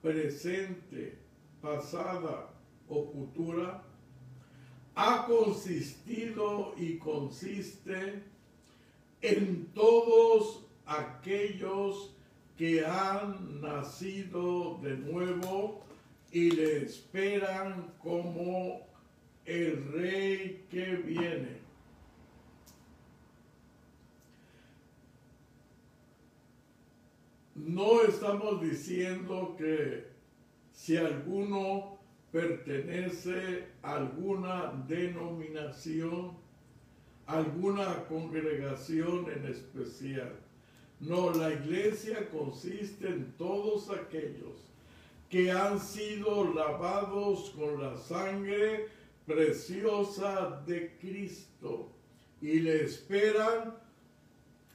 [0.01, 1.19] presente,
[1.61, 2.49] pasada
[2.89, 3.85] o futura,
[5.01, 8.21] ha consistido y consiste
[9.23, 12.17] en todos aquellos
[12.57, 15.85] que han nacido de nuevo
[16.33, 18.89] y le esperan como
[19.47, 21.59] el rey que viene.
[27.55, 30.09] No estamos diciendo que
[30.73, 31.98] si alguno
[32.33, 36.33] pertenece a alguna denominación,
[37.27, 40.33] alguna congregación en especial.
[41.01, 44.69] No, la iglesia consiste en todos aquellos
[45.31, 48.89] que han sido lavados con la sangre
[49.27, 51.93] preciosa de Cristo
[52.41, 53.75] y le esperan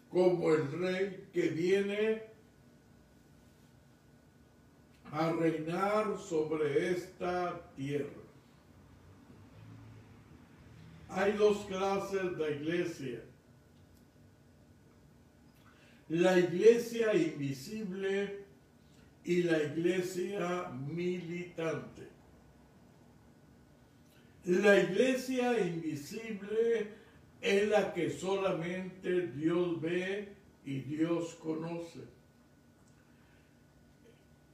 [0.10, 2.33] como el rey que viene
[5.14, 8.24] a reinar sobre esta tierra.
[11.08, 13.22] Hay dos clases de iglesia.
[16.10, 18.44] La iglesia invisible
[19.24, 22.08] y la iglesia militante.
[24.46, 26.88] La iglesia invisible
[27.40, 30.34] es la que solamente Dios ve
[30.66, 32.13] y Dios conoce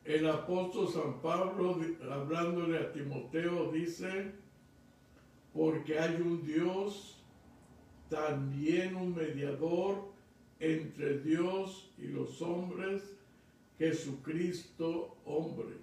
[0.09, 1.79] el apóstol San Pablo,
[2.09, 4.31] hablándole a Timoteo, dice,
[5.53, 7.23] porque hay un Dios,
[8.09, 10.11] también un mediador
[10.59, 13.03] entre Dios y los hombres,
[13.77, 15.77] Jesucristo hombre.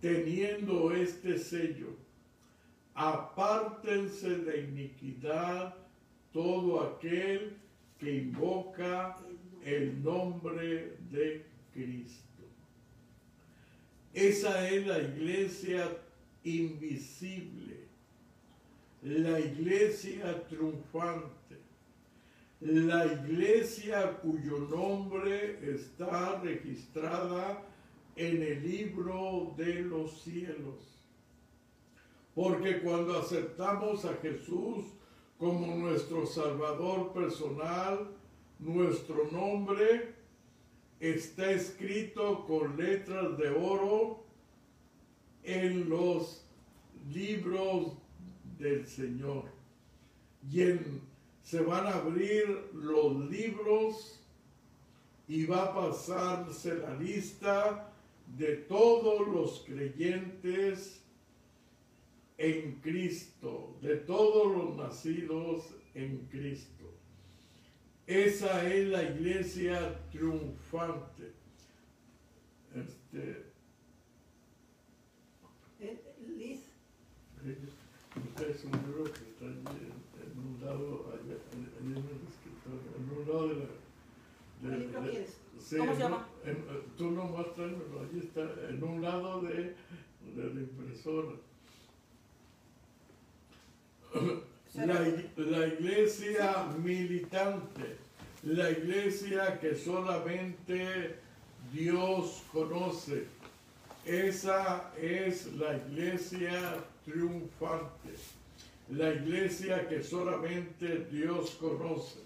[0.00, 1.96] Teniendo este sello,
[2.94, 5.74] apártense de iniquidad
[6.32, 7.58] todo aquel
[7.98, 9.18] que invoca
[9.62, 12.44] el nombre de Cristo.
[14.14, 15.90] Esa es la iglesia
[16.44, 17.88] invisible,
[19.02, 21.58] la iglesia triunfante,
[22.60, 27.60] la iglesia cuyo nombre está registrada
[28.14, 30.94] en el libro de los cielos.
[32.36, 34.86] Porque cuando aceptamos a Jesús
[35.38, 38.08] como nuestro Salvador personal,
[38.60, 40.14] nuestro nombre
[41.10, 44.24] está escrito con letras de oro
[45.42, 46.46] en los
[47.12, 47.98] libros
[48.58, 49.44] del Señor.
[50.50, 51.00] Y en-
[51.42, 54.20] se van a abrir los libros
[55.28, 57.92] y va a pasarse la lista
[58.36, 61.02] de todos los creyentes
[62.38, 66.73] en Cristo, de todos los nacidos en Cristo.
[68.06, 71.32] Esa es la iglesia triunfante.
[72.74, 73.52] Este,
[75.80, 76.00] Eh,
[76.36, 76.60] Liz,
[77.44, 81.98] este es un libro que está en, un lado, allá, en el
[82.28, 83.66] escritorio, en un lado de la...
[84.62, 85.36] ¿qué de- libro de- quieres?
[85.60, 86.26] sí, ¿Cómo se llama?
[86.44, 86.64] en-
[86.96, 89.74] tú no muéstramelo, allí está, en un lado de,
[90.34, 91.36] de la impresora.
[94.74, 97.96] La, ig- la iglesia militante,
[98.42, 101.16] la iglesia que solamente
[101.72, 103.26] Dios conoce,
[104.04, 108.14] esa es la iglesia triunfante,
[108.90, 112.18] la iglesia que solamente Dios conoce.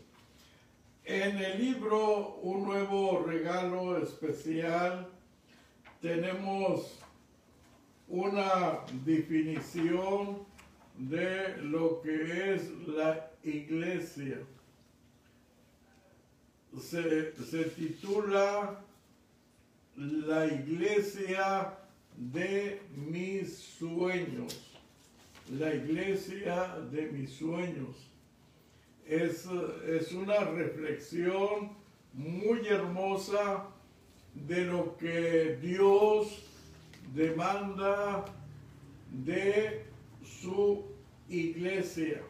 [1.05, 5.07] En el libro Un nuevo regalo especial
[6.03, 6.99] tenemos
[8.09, 10.48] una definición
[10.99, 14.39] de lo que es la iglesia.
[16.81, 18.81] Se, se titula
[19.97, 21.75] La iglesia
[22.17, 24.75] de mis sueños.
[25.51, 27.97] La iglesia de mis sueños.
[29.07, 29.47] Es,
[29.87, 31.71] es una reflexión
[32.13, 33.67] muy hermosa
[34.35, 36.45] de lo que Dios
[37.15, 38.25] demanda
[39.11, 39.88] de
[40.41, 40.85] su
[41.29, 42.23] iglesia.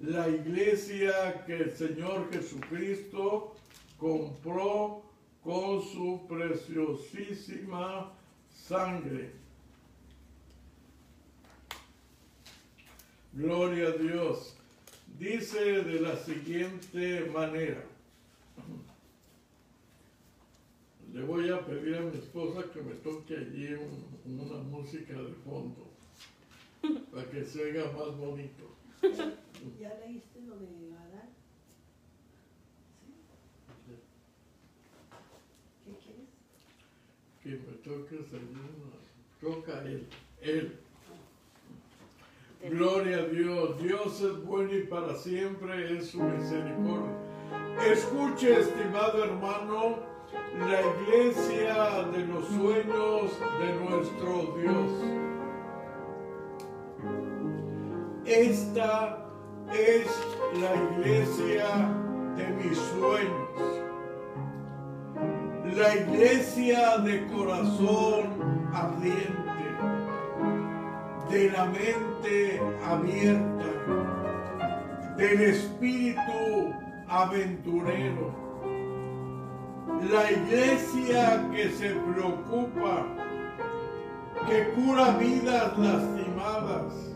[0.00, 3.54] La iglesia que el Señor Jesucristo
[3.98, 5.02] compró
[5.42, 8.12] con su preciosísima
[8.50, 9.32] sangre.
[13.32, 14.54] Gloria a Dios.
[15.18, 17.84] Dice de la siguiente manera.
[21.12, 25.32] Le voy a pedir a mi esposa que me toque allí un- una música de
[25.44, 25.87] fondo
[27.12, 28.76] para que se oiga más bonito.
[29.80, 31.30] ¿Ya leíste lo de Adán?
[33.86, 33.94] ¿Sí?
[35.84, 36.28] ¿Qué quieres?
[37.42, 38.68] Que me toques una...
[39.40, 40.06] Toca él,
[40.42, 40.78] él.
[42.70, 43.80] Gloria a Dios.
[43.80, 47.16] Dios es bueno y para siempre es su misericordia.
[47.86, 50.00] Escuche, estimado hermano,
[50.58, 55.37] la iglesia de los sueños de nuestro Dios.
[58.28, 59.16] Esta
[59.72, 60.06] es
[60.60, 61.88] la iglesia
[62.36, 63.48] de mis sueños.
[65.74, 69.48] La iglesia de corazón ardiente
[71.30, 73.64] de la mente abierta,
[75.16, 76.74] del espíritu
[77.08, 78.34] aventurero.
[80.10, 83.06] La iglesia que se preocupa,
[84.46, 87.07] que cura vidas lastimadas,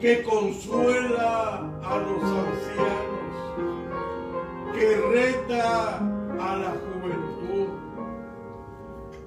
[0.00, 3.34] que consuela a los ancianos,
[4.74, 5.98] que reta
[6.38, 7.36] a la juventud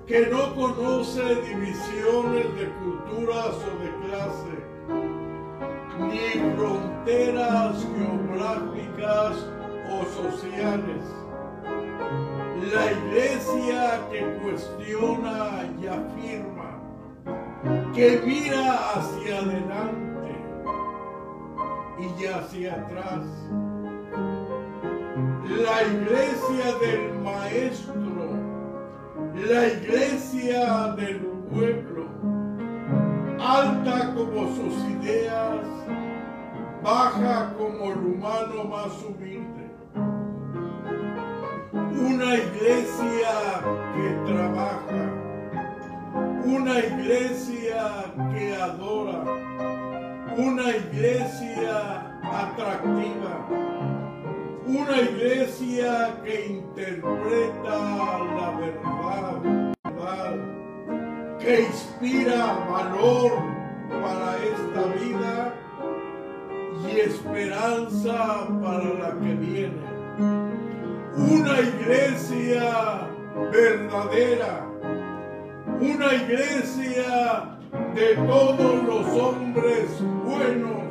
[0.10, 4.56] que no conoce divisiones de culturas o de clase,
[6.00, 9.34] ni fronteras geográficas
[9.92, 11.06] o sociales.
[12.74, 16.72] La iglesia que cuestiona y afirma,
[17.94, 20.09] que mira hacia adelante
[22.02, 23.26] y hacia atrás.
[25.46, 28.00] La iglesia del maestro
[29.48, 31.20] la iglesia del
[31.52, 32.06] pueblo,
[33.40, 35.66] alta como sus ideas,
[36.84, 39.70] baja como el humano más humilde.
[41.64, 43.62] Una iglesia
[43.96, 45.12] que trabaja,
[46.46, 49.24] una iglesia que adora,
[50.40, 53.46] una iglesia atractiva,
[54.66, 57.78] una iglesia que interpreta
[58.38, 59.42] la verdad,
[61.40, 63.32] que inspira valor
[64.02, 65.54] para esta vida
[66.88, 69.90] y esperanza para la que viene.
[71.18, 73.10] Una iglesia
[73.52, 74.66] verdadera,
[75.82, 80.84] una iglesia de todos los hombres buenos,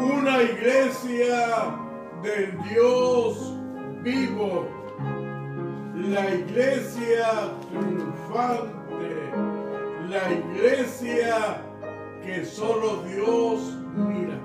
[0.00, 1.76] una iglesia
[2.22, 3.54] del Dios
[4.02, 4.68] vivo,
[5.94, 9.30] la iglesia triunfante,
[10.08, 11.62] la iglesia
[12.22, 14.38] que solo Dios mira.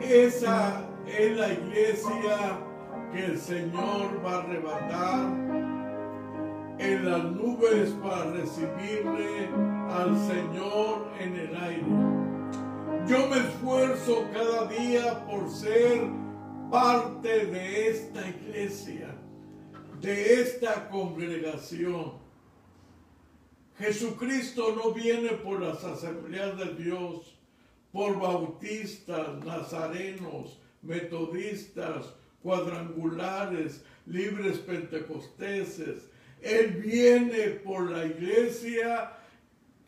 [0.00, 2.58] Esa es la iglesia
[3.12, 5.69] que el Señor va a arrebatar
[6.80, 9.48] en las nubes para recibirle
[9.90, 11.84] al Señor en el aire.
[13.06, 16.08] Yo me esfuerzo cada día por ser
[16.70, 19.14] parte de esta iglesia,
[20.00, 22.14] de esta congregación.
[23.78, 27.36] Jesucristo no viene por las asambleas de Dios,
[27.92, 36.09] por bautistas, nazarenos, metodistas, cuadrangulares, libres pentecosteses.
[36.42, 39.12] Él viene por la iglesia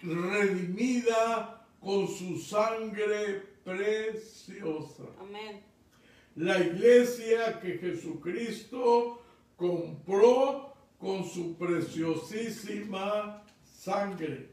[0.03, 5.05] redimida con su sangre preciosa.
[5.21, 5.63] Amén.
[6.37, 9.23] La iglesia que Jesucristo
[9.57, 14.51] compró con su preciosísima sangre.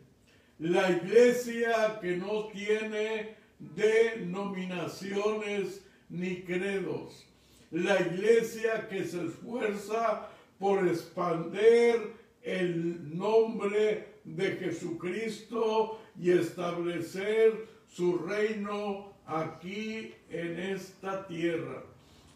[0.59, 7.25] La iglesia que no tiene denominaciones ni credos.
[7.71, 10.28] La iglesia que se esfuerza
[10.60, 21.84] por expander el nombre de Jesucristo y establecer su reino aquí en esta tierra.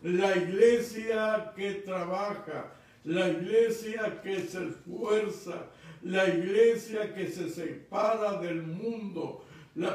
[0.02, 5.68] La iglesia que trabaja, la iglesia que se esfuerza,
[6.02, 9.46] la iglesia que se separa del mundo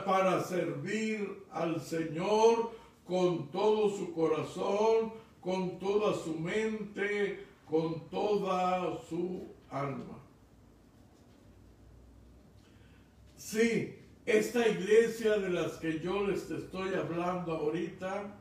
[0.05, 2.72] para servir al Señor
[3.07, 10.18] con todo su corazón, con toda su mente, con toda su alma.
[13.36, 13.94] Sí,
[14.26, 18.34] esta iglesia de las que yo les estoy hablando ahorita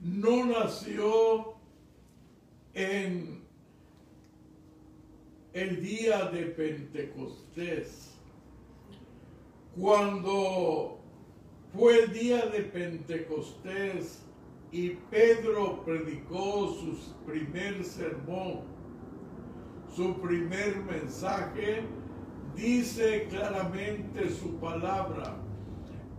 [0.00, 1.54] no nació
[2.74, 3.42] en
[5.52, 8.14] el día de Pentecostés.
[9.78, 10.98] Cuando
[11.72, 14.22] fue el día de Pentecostés
[14.72, 16.96] y Pedro predicó su
[17.26, 18.60] primer sermón,
[19.94, 21.82] su primer mensaje,
[22.54, 25.36] dice claramente su palabra.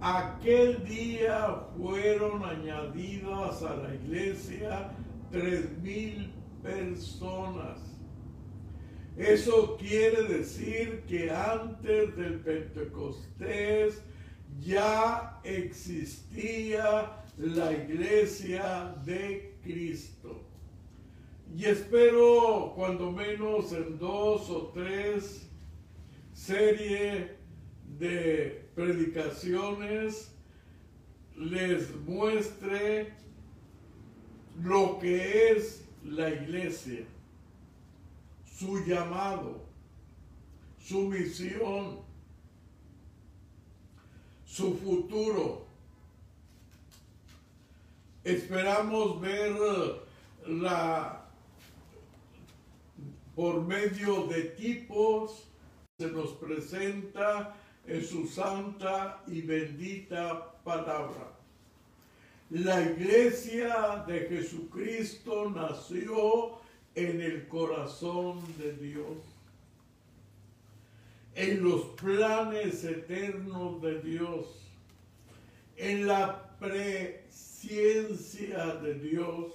[0.01, 4.91] Aquel día fueron añadidas a la iglesia
[5.31, 7.79] tres mil personas.
[9.15, 14.01] Eso quiere decir que antes del Pentecostés
[14.59, 20.41] ya existía la iglesia de Cristo.
[21.55, 25.49] Y espero cuando menos en dos o tres
[26.33, 27.31] series
[27.99, 30.31] de predicaciones
[31.35, 33.13] les muestre
[34.61, 37.05] lo que es la iglesia,
[38.45, 39.65] su llamado,
[40.79, 41.99] su misión,
[44.45, 45.60] su futuro.
[48.23, 49.55] Esperamos ver
[50.47, 51.21] la
[53.35, 55.47] por medio de tipos
[55.97, 57.55] se nos presenta
[57.87, 61.31] en su santa y bendita palabra.
[62.51, 66.59] La iglesia de Jesucristo nació
[66.93, 69.17] en el corazón de Dios,
[71.33, 74.45] en los planes eternos de Dios,
[75.77, 76.57] en la
[77.61, 79.53] presciencia de Dios.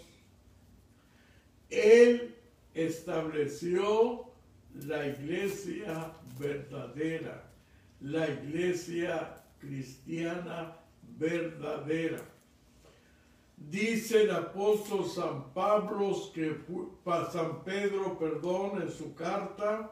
[1.68, 2.36] Él
[2.74, 4.26] estableció
[4.74, 7.50] la iglesia verdadera,
[8.00, 10.76] la iglesia cristiana
[11.18, 12.22] verdadera.
[13.56, 16.60] Dice el apóstol San Pablo que
[17.32, 19.90] San Pedro, perdón, en su carta,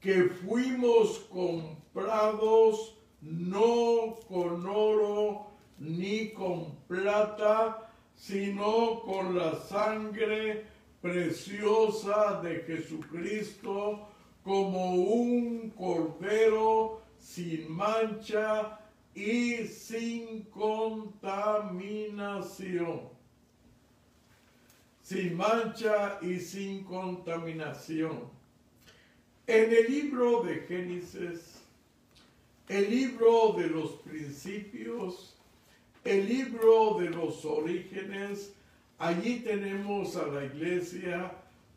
[0.00, 5.51] que fuimos comprados no con oro
[5.82, 10.64] ni con plata, sino con la sangre
[11.00, 14.06] preciosa de Jesucristo
[14.44, 18.78] como un cordero sin mancha
[19.14, 23.10] y sin contaminación.
[25.02, 28.30] Sin mancha y sin contaminación.
[29.46, 31.60] En el libro de Génesis,
[32.68, 35.31] el libro de los principios,
[36.04, 38.52] el libro de los orígenes,
[38.98, 41.32] allí tenemos a la iglesia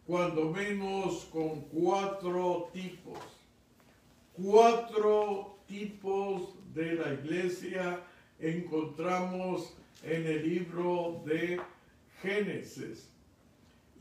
[0.07, 3.19] cuando menos con cuatro tipos.
[4.33, 8.01] Cuatro tipos de la iglesia
[8.39, 9.73] encontramos
[10.03, 11.59] en el libro de
[12.21, 13.09] Génesis.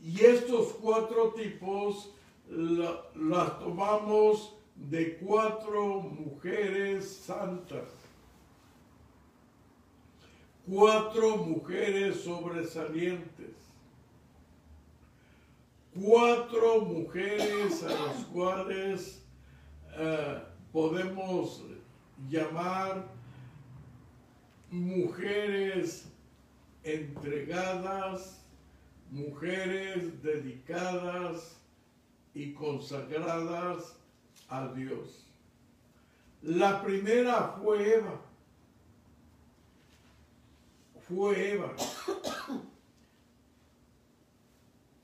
[0.03, 2.11] Y estos cuatro tipos
[2.47, 7.87] las tomamos de cuatro mujeres santas,
[10.67, 13.55] cuatro mujeres sobresalientes,
[15.93, 19.23] cuatro mujeres a las cuales
[19.97, 21.63] eh, podemos
[22.29, 23.07] llamar
[24.71, 26.07] mujeres
[26.83, 28.43] entregadas,
[29.11, 31.57] mujeres dedicadas
[32.33, 33.97] y consagradas
[34.49, 35.25] a Dios.
[36.41, 38.21] La primera fue Eva.
[41.07, 41.71] Fue Eva.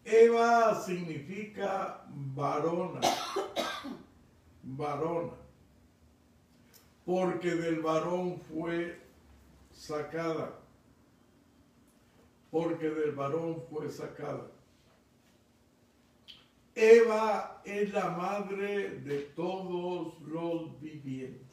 [0.03, 2.03] Eva significa
[2.36, 2.99] varona,
[4.64, 5.34] varona,
[7.06, 8.99] porque del varón fue
[9.72, 10.60] sacada,
[12.49, 14.48] porque del varón fue sacada.
[16.73, 21.51] Eva es la madre de todos los vivientes.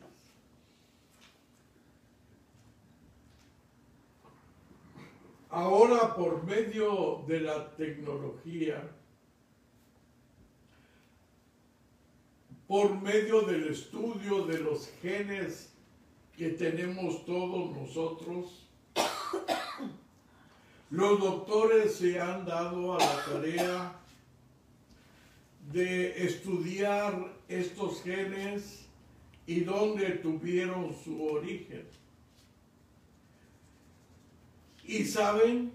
[5.50, 8.90] Ahora por medio de la tecnología,
[12.66, 15.72] por medio del estudio de los genes
[16.36, 18.68] que tenemos todos nosotros,
[20.90, 24.00] los doctores se han dado a la tarea
[25.72, 28.86] de estudiar estos genes
[29.46, 31.97] y dónde tuvieron su origen.
[34.88, 35.72] Y saben,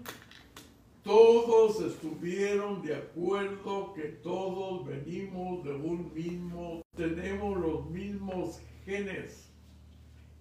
[1.04, 9.52] todos estuvieron de acuerdo que todos venimos de un mismo, tenemos los mismos genes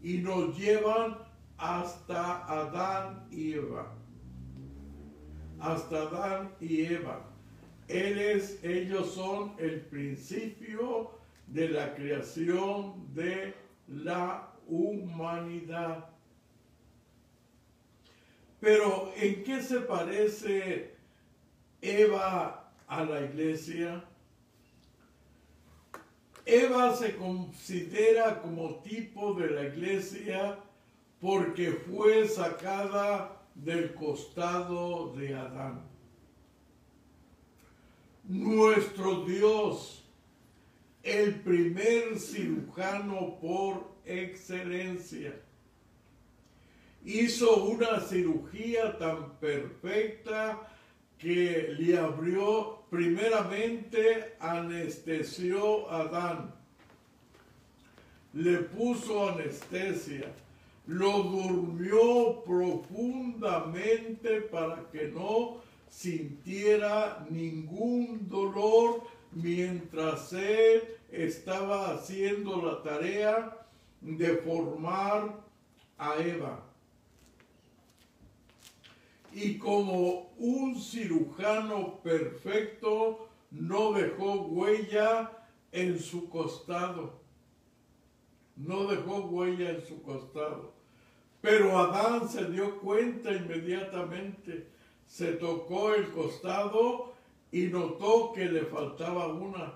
[0.01, 1.19] y nos llevan
[1.55, 3.93] hasta Adán y Eva.
[5.59, 7.29] Hasta Adán y Eva.
[7.87, 11.11] ellos son el principio
[11.45, 13.53] de la creación de
[13.87, 16.12] la humanidad.
[18.63, 20.95] Pero ¿en qué se parece
[21.81, 24.05] Eva a la iglesia?
[26.45, 30.57] Eva se considera como tipo de la iglesia
[31.19, 35.81] porque fue sacada del costado de Adán.
[38.23, 40.05] Nuestro Dios,
[41.03, 45.35] el primer cirujano por excelencia,
[47.05, 50.67] hizo una cirugía tan perfecta
[51.17, 56.53] que le abrió, primeramente anestesió a Adán,
[58.33, 60.31] le puso anestesia,
[60.87, 73.57] lo durmió profundamente para que no sintiera ningún dolor mientras él estaba haciendo la tarea
[74.01, 75.39] de formar
[75.97, 76.72] a Eva
[79.35, 85.31] y como un cirujano perfecto no dejó huella
[85.71, 87.21] en su costado.
[88.55, 90.73] No dejó huella en su costado.
[91.41, 94.67] Pero Adán se dio cuenta inmediatamente.
[95.07, 97.13] Se tocó el costado
[97.51, 99.73] y notó que le faltaba una.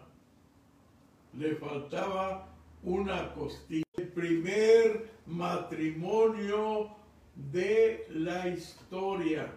[1.34, 2.47] Le faltaba
[2.84, 3.84] una costilla.
[3.97, 6.95] El primer matrimonio
[7.38, 9.51] de la historia.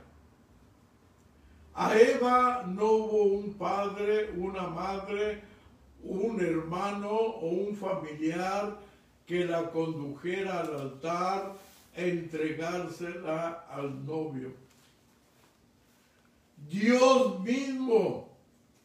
[1.75, 5.43] A Eva no hubo un padre, una madre,
[6.03, 8.77] un hermano o un familiar
[9.27, 11.57] que la condujera al altar
[11.95, 14.53] e entregársela al novio.
[16.69, 18.29] Dios mismo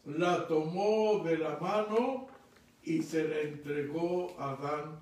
[0.05, 2.27] la tomó de la mano
[2.83, 4.99] y se la entregó a Adán.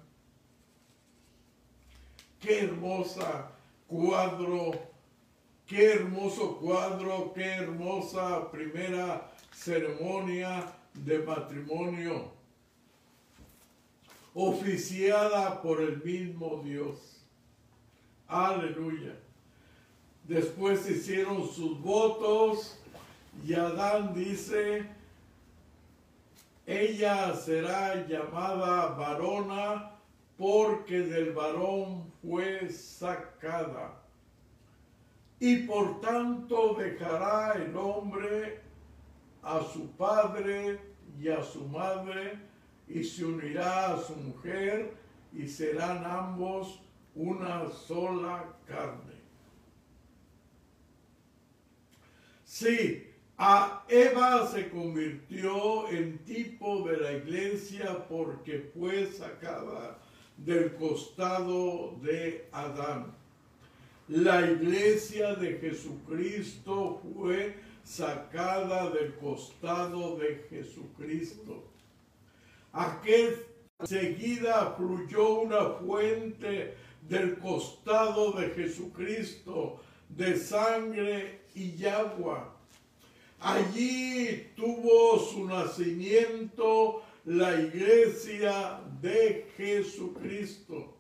[2.39, 3.52] Qué hermosa
[3.87, 4.71] cuadro,
[5.65, 12.31] qué hermoso cuadro, qué hermosa primera ceremonia de matrimonio,
[14.33, 17.23] oficiada por el mismo Dios.
[18.27, 19.15] Aleluya.
[20.23, 22.79] Después hicieron sus votos
[23.45, 24.85] y Adán dice,
[26.65, 29.92] ella será llamada varona
[30.37, 34.01] porque del varón fue sacada.
[35.39, 38.61] Y por tanto dejará el hombre
[39.41, 40.79] a su padre
[41.19, 42.39] y a su madre
[42.87, 44.93] y se unirá a su mujer
[45.33, 46.79] y serán ambos
[47.15, 49.13] una sola carne.
[52.43, 59.97] Sí, A Eva se convirtió en tipo de la iglesia porque fue sacada
[60.37, 63.15] del costado de Adán.
[64.07, 71.63] La iglesia de Jesucristo fue sacada del costado de Jesucristo.
[72.71, 73.45] Aquel
[73.83, 79.79] seguida fluyó una fuente del costado de Jesucristo
[80.09, 82.55] de sangre y agua.
[83.39, 90.95] Allí tuvo su nacimiento la iglesia de Jesucristo.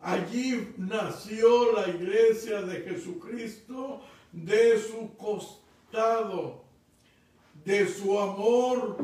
[0.00, 4.00] Allí nació la iglesia de Jesucristo
[4.32, 6.64] de su costado,
[7.64, 8.96] de su amor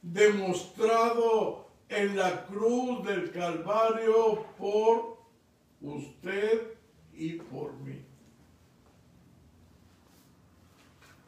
[0.00, 5.18] demostrado en la cruz del Calvario por
[5.82, 6.74] usted
[7.12, 8.02] y por mí.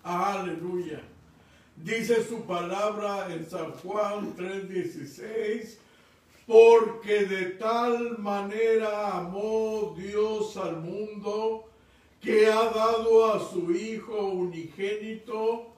[0.02, 1.02] Aleluya.
[1.76, 5.78] Dice su palabra en San Juan 3:16,
[6.49, 11.69] porque de tal manera amó Dios al mundo
[12.23, 15.75] que ha dado a su Hijo unigénito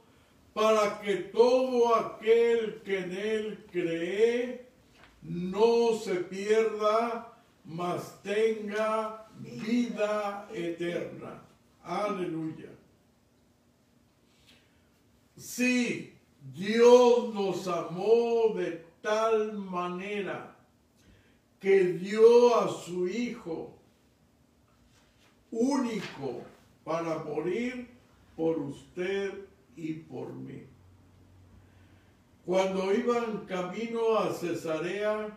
[0.55, 4.69] para que todo aquel que en él cree
[5.23, 11.43] no se pierda, mas tenga vida eterna.
[11.83, 12.71] Aleluya.
[15.37, 16.15] Sí,
[16.55, 20.50] Dios nos amó de tal manera
[21.61, 23.74] que dio a su Hijo
[25.51, 26.43] único
[26.85, 27.89] para morir
[28.35, 29.32] por usted
[29.77, 30.62] y por mí.
[32.47, 35.37] Cuando iban camino a Cesarea,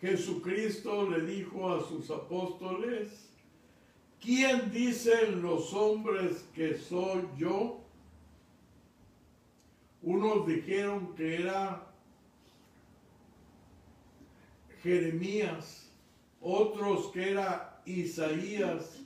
[0.00, 3.30] Jesucristo le dijo a sus apóstoles,
[4.20, 7.80] ¿quién dicen los hombres que soy yo?
[10.02, 11.86] Unos dijeron que era
[14.86, 15.90] Jeremías,
[16.40, 19.00] otros que era Isaías,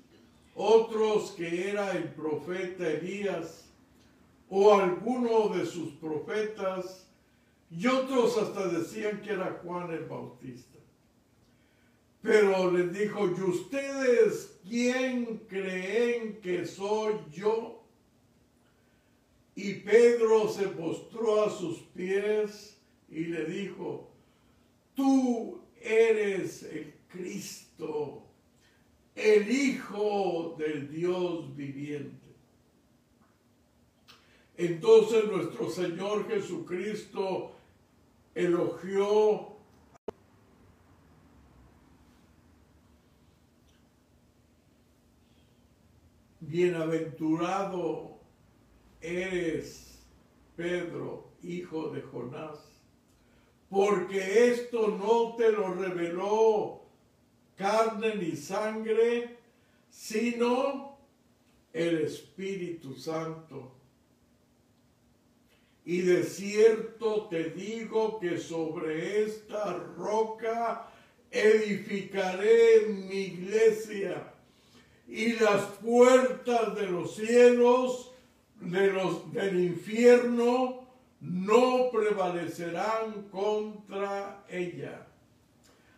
[0.54, 3.66] otros que era el profeta Elías
[4.50, 7.06] o alguno de sus profetas,
[7.70, 10.78] y otros hasta decían que era Juan el Bautista.
[12.20, 17.82] Pero les dijo, ¿y ustedes quién creen que soy yo?
[19.54, 22.76] Y Pedro se postró a sus pies
[23.08, 24.10] y le dijo,
[24.94, 28.22] tú eres el Cristo,
[29.14, 32.28] el Hijo del Dios viviente.
[34.56, 37.52] Entonces nuestro Señor Jesucristo
[38.34, 39.50] elogió
[46.40, 48.18] Bienaventurado
[49.00, 50.02] eres,
[50.56, 52.69] Pedro, hijo de Jonás,
[53.70, 56.82] porque esto no te lo reveló
[57.56, 59.36] carne ni sangre,
[59.88, 60.98] sino
[61.72, 63.72] el Espíritu Santo.
[65.84, 70.90] Y de cierto te digo que sobre esta roca
[71.30, 74.32] edificaré mi iglesia
[75.06, 78.12] y las puertas de los cielos,
[78.60, 80.79] de los, del infierno,
[81.20, 85.06] no prevalecerán contra ella.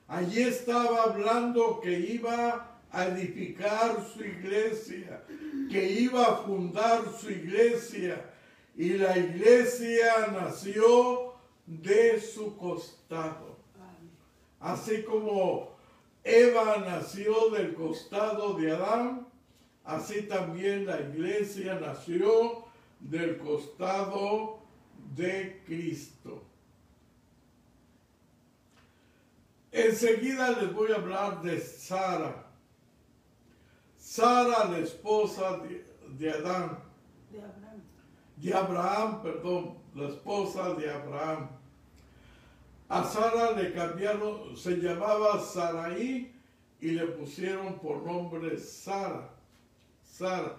[0.09, 5.23] Allí estaba hablando que iba a edificar su iglesia,
[5.71, 8.29] que iba a fundar su iglesia,
[8.77, 11.35] y la iglesia nació
[11.67, 13.57] de su costado.
[14.61, 15.77] Así como
[16.25, 19.27] Eva nació del costado de Adán,
[19.85, 22.65] así también la iglesia nació
[23.01, 24.62] del costado
[25.15, 26.43] de Cristo.
[29.71, 32.47] Enseguida les voy a hablar de Sara.
[33.97, 35.59] Sara, la esposa
[36.19, 36.79] de, Adán.
[37.31, 37.83] De Abraham.
[38.37, 41.49] De Abraham, perdón, la esposa de Abraham.
[42.91, 46.35] A Sara le cambiaron, se llamaba Saraí
[46.79, 49.31] y le pusieron por nombre Sara.
[50.05, 50.57] Sara.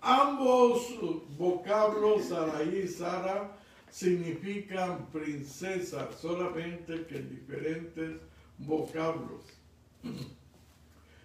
[0.00, 0.94] Ambos
[1.36, 3.57] vocablos, Saraí y Sara,
[3.90, 8.20] significan princesa, solamente que en diferentes
[8.58, 9.44] vocablos.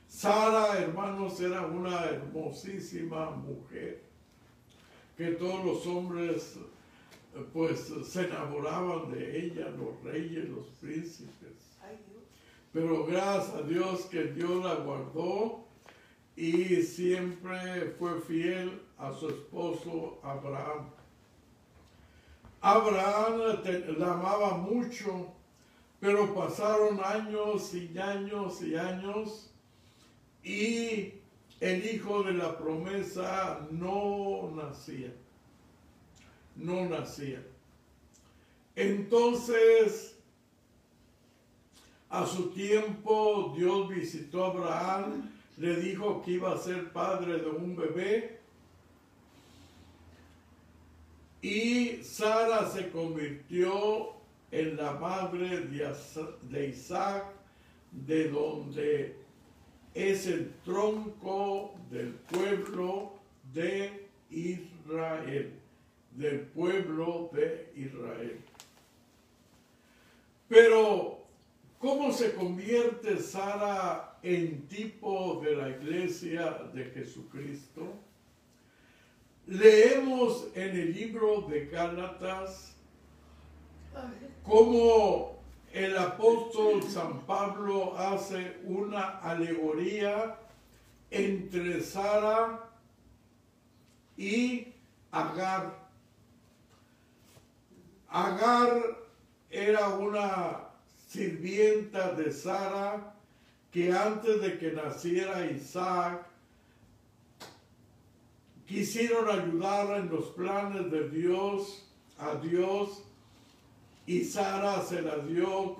[0.07, 4.03] Sara, hermanos, era una hermosísima mujer
[5.17, 6.57] que todos los hombres
[7.51, 11.73] pues se enamoraban de ella, los reyes, los príncipes.
[12.71, 15.65] Pero gracias a Dios que Dios la guardó
[16.35, 20.89] y siempre fue fiel a su esposo Abraham.
[22.65, 23.61] Abraham
[23.97, 25.33] la amaba mucho,
[25.99, 29.53] pero pasaron años y años y años
[30.43, 31.13] y
[31.59, 35.13] el hijo de la promesa no nacía.
[36.55, 37.43] No nacía.
[38.77, 40.17] Entonces,
[42.09, 47.49] a su tiempo, Dios visitó a Abraham, le dijo que iba a ser padre de
[47.49, 48.39] un bebé.
[51.43, 54.13] Y Sara se convirtió
[54.49, 57.25] en la madre de Isaac,
[57.91, 59.17] de donde
[59.93, 63.19] es el tronco del pueblo
[63.53, 65.59] de Israel,
[66.11, 68.39] del pueblo de Israel.
[70.47, 71.25] Pero,
[71.77, 77.99] ¿cómo se convierte Sara en tipo de la iglesia de Jesucristo?
[79.45, 82.75] Leemos en el libro de Gálatas
[84.43, 85.37] cómo
[85.73, 90.37] el apóstol San Pablo hace una alegoría
[91.11, 92.69] entre Sara
[94.15, 94.67] y
[95.11, 95.77] Agar.
[98.07, 98.97] Agar
[99.49, 100.69] era una
[101.07, 103.13] sirvienta de Sara
[103.71, 106.32] que antes de que naciera Isaac
[108.73, 111.87] quisieron ayudar en los planes de Dios,
[112.17, 113.03] a Dios,
[114.07, 115.77] y Sara se la dio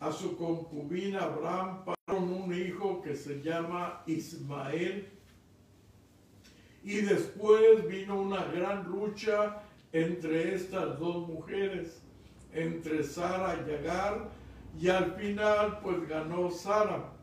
[0.00, 5.08] a su concubina Abraham para un hijo que se llama Ismael.
[6.84, 12.02] Y después vino una gran lucha entre estas dos mujeres,
[12.52, 14.28] entre Sara y Agar,
[14.78, 17.14] y al final pues ganó Sara.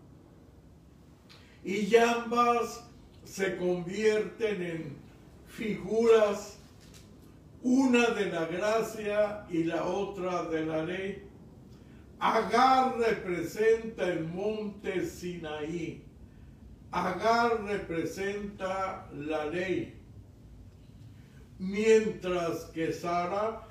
[1.63, 2.89] Y ambas
[3.23, 5.02] se convierten en
[5.57, 6.57] figuras
[7.61, 11.23] una de la gracia y la otra de la ley.
[12.19, 16.03] Agar representa el monte Sinaí.
[16.91, 19.95] Agar representa la ley.
[21.59, 23.67] Mientras que Sara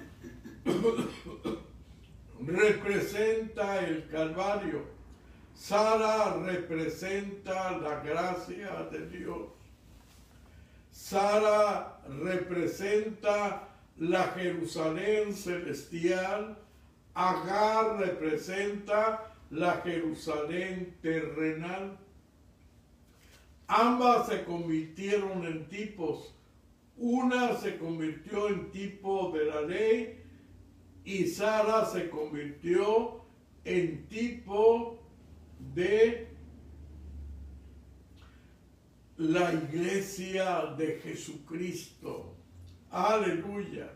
[2.40, 4.86] representa el Calvario.
[5.54, 9.61] Sara representa la gracia de Dios.
[10.92, 16.58] Sara representa la Jerusalén celestial,
[17.14, 21.98] Agar representa la Jerusalén terrenal.
[23.66, 26.34] Ambas se convirtieron en tipos.
[26.96, 30.22] Una se convirtió en tipo de la ley
[31.04, 33.22] y Sara se convirtió
[33.64, 35.02] en tipo
[35.74, 36.31] de
[39.22, 42.34] la iglesia de Jesucristo.
[42.90, 43.88] Aleluya.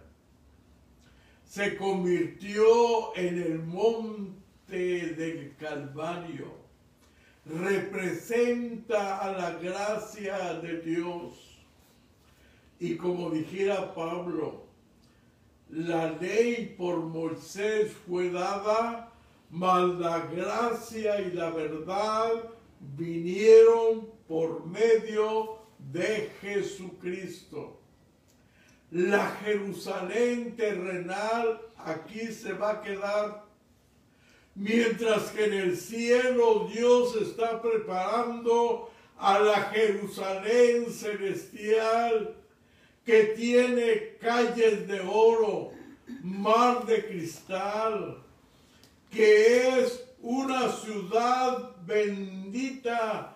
[1.44, 6.54] Se convirtió en el monte del Calvario.
[7.44, 11.34] Representa a la gracia de Dios.
[12.78, 14.66] Y como dijera Pablo,
[15.70, 19.12] la ley por Moisés fue dada,
[19.50, 22.30] mas la gracia y la verdad
[22.96, 27.80] vinieron por medio de Jesucristo.
[28.90, 33.44] La Jerusalén terrenal aquí se va a quedar,
[34.54, 42.36] mientras que en el cielo Dios está preparando a la Jerusalén celestial
[43.04, 45.72] que tiene calles de oro,
[46.22, 48.22] mar de cristal,
[49.10, 53.35] que es una ciudad bendita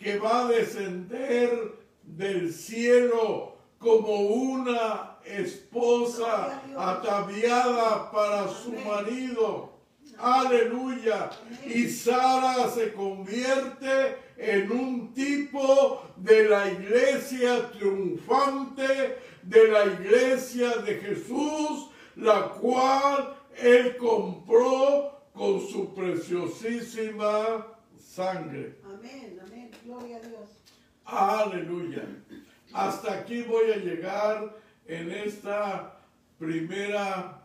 [0.00, 9.70] que va a descender del cielo como una esposa ataviada para su marido.
[10.18, 11.30] Aleluya.
[11.66, 20.94] Y Sara se convierte en un tipo de la iglesia triunfante, de la iglesia de
[20.96, 27.66] Jesús, la cual él compró con su preciosísima
[27.98, 28.76] sangre.
[28.84, 29.70] Amén, amén.
[29.84, 30.48] Gloria a Dios.
[31.10, 32.04] Aleluya.
[32.72, 34.56] Hasta aquí voy a llegar
[34.86, 35.98] en esta
[36.38, 37.42] primera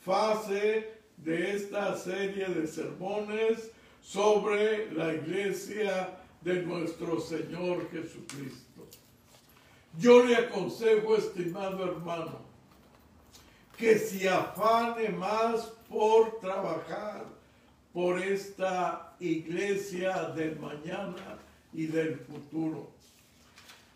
[0.00, 3.70] fase de esta serie de sermones
[4.02, 6.10] sobre la iglesia
[6.42, 8.86] de nuestro Señor Jesucristo.
[9.96, 12.42] Yo le aconsejo, estimado hermano,
[13.78, 17.24] que se afane más por trabajar
[17.94, 21.38] por esta iglesia del mañana
[21.74, 22.94] y del futuro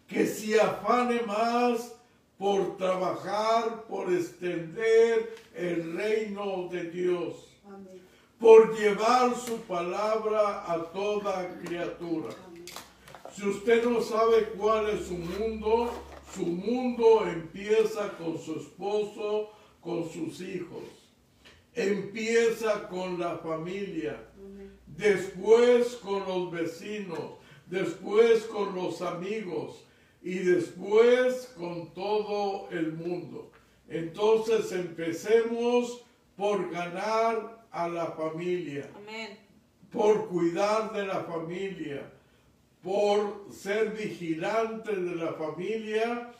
[0.08, 1.94] que se afane más
[2.38, 8.00] por trabajar, por extender el reino de Dios, Amén.
[8.38, 12.34] por llevar su palabra a toda criatura.
[12.46, 12.64] Amén.
[13.34, 15.92] Si usted no sabe cuál es su mundo,
[16.34, 19.50] su mundo empieza con su esposo,
[19.80, 20.84] con sus hijos.
[21.74, 24.72] Empieza con la familia, Amén.
[24.86, 27.37] después con los vecinos,
[27.68, 29.84] después con los amigos
[30.22, 33.50] y después con todo el mundo.
[33.88, 36.04] Entonces empecemos
[36.36, 39.38] por ganar a la familia Amén.
[39.90, 42.10] por cuidar de la familia,
[42.82, 46.32] por ser vigilante de la familia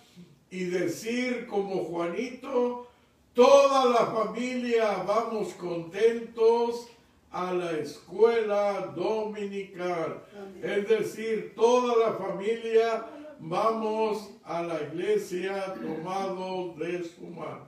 [0.51, 2.89] y decir como Juanito,
[3.35, 6.89] toda la familia vamos contentos
[7.31, 10.25] a la escuela dominical.
[10.35, 10.61] Amén.
[10.63, 13.07] Es decir, toda la familia
[13.39, 17.67] vamos a la iglesia tomado de su mano.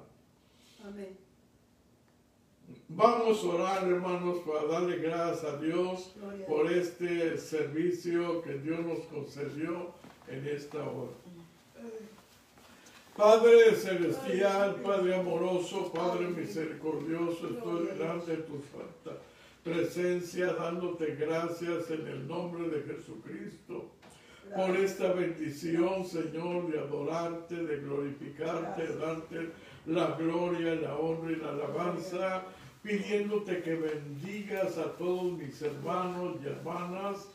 [0.85, 1.17] Amén.
[2.89, 8.81] Vamos a orar, hermanos, para darle gracias a Dios Gloria por este servicio que Dios
[8.81, 9.93] nos concedió
[10.27, 11.13] en esta hora.
[13.17, 19.21] Padre celestial, Padre amoroso, Padre misericordioso, estoy delante de tu santa
[19.63, 23.91] presencia dándote gracias en el nombre de Jesucristo
[24.55, 29.51] por esta bendición, Señor, de adorarte, de glorificarte, de darte
[29.87, 32.43] la gloria, la honra y la alabanza,
[32.83, 37.29] pidiéndote que bendigas a todos mis hermanos y hermanas,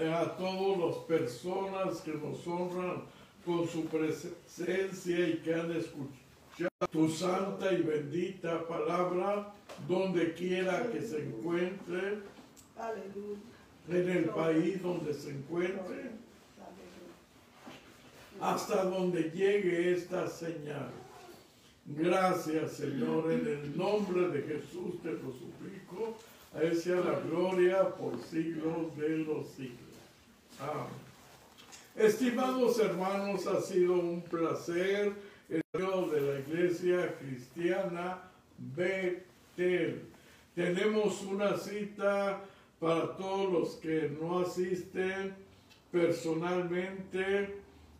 [0.00, 3.04] eh, a todas las personas que nos honran
[3.44, 9.54] con su presencia y que han escuchado tu santa y bendita palabra
[9.88, 12.18] donde quiera que se encuentre,
[12.78, 13.38] Aleluya.
[13.88, 16.10] en el país donde se encuentre
[18.40, 20.90] hasta donde llegue esta señal.
[21.86, 26.16] Gracias, Señor, en el nombre de Jesús te lo suplico.
[26.54, 29.78] A Él sea la gloria por siglos de los siglos.
[30.58, 31.10] Amén.
[31.96, 35.12] Estimados hermanos, ha sido un placer
[35.48, 38.22] el de la Iglesia Cristiana
[40.54, 42.40] Tenemos una cita
[42.78, 45.34] para todos los que no asisten
[45.92, 47.56] personalmente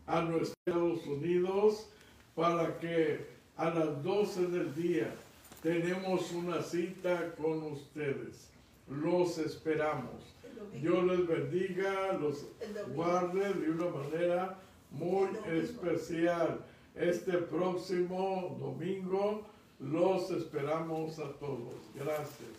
[0.07, 1.91] a nuestros Estados Unidos
[2.35, 5.15] para que a las 12 del día
[5.63, 8.49] tenemos una cita con ustedes.
[8.89, 10.35] Los esperamos.
[10.81, 12.47] Dios les bendiga, los
[12.95, 14.59] guarde de una manera
[14.91, 16.61] muy especial.
[16.95, 19.47] Este próximo domingo
[19.81, 21.75] los esperamos a todos.
[21.95, 22.51] Gracias,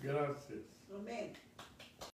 [0.00, 0.60] gracias.
[0.94, 1.32] Amén.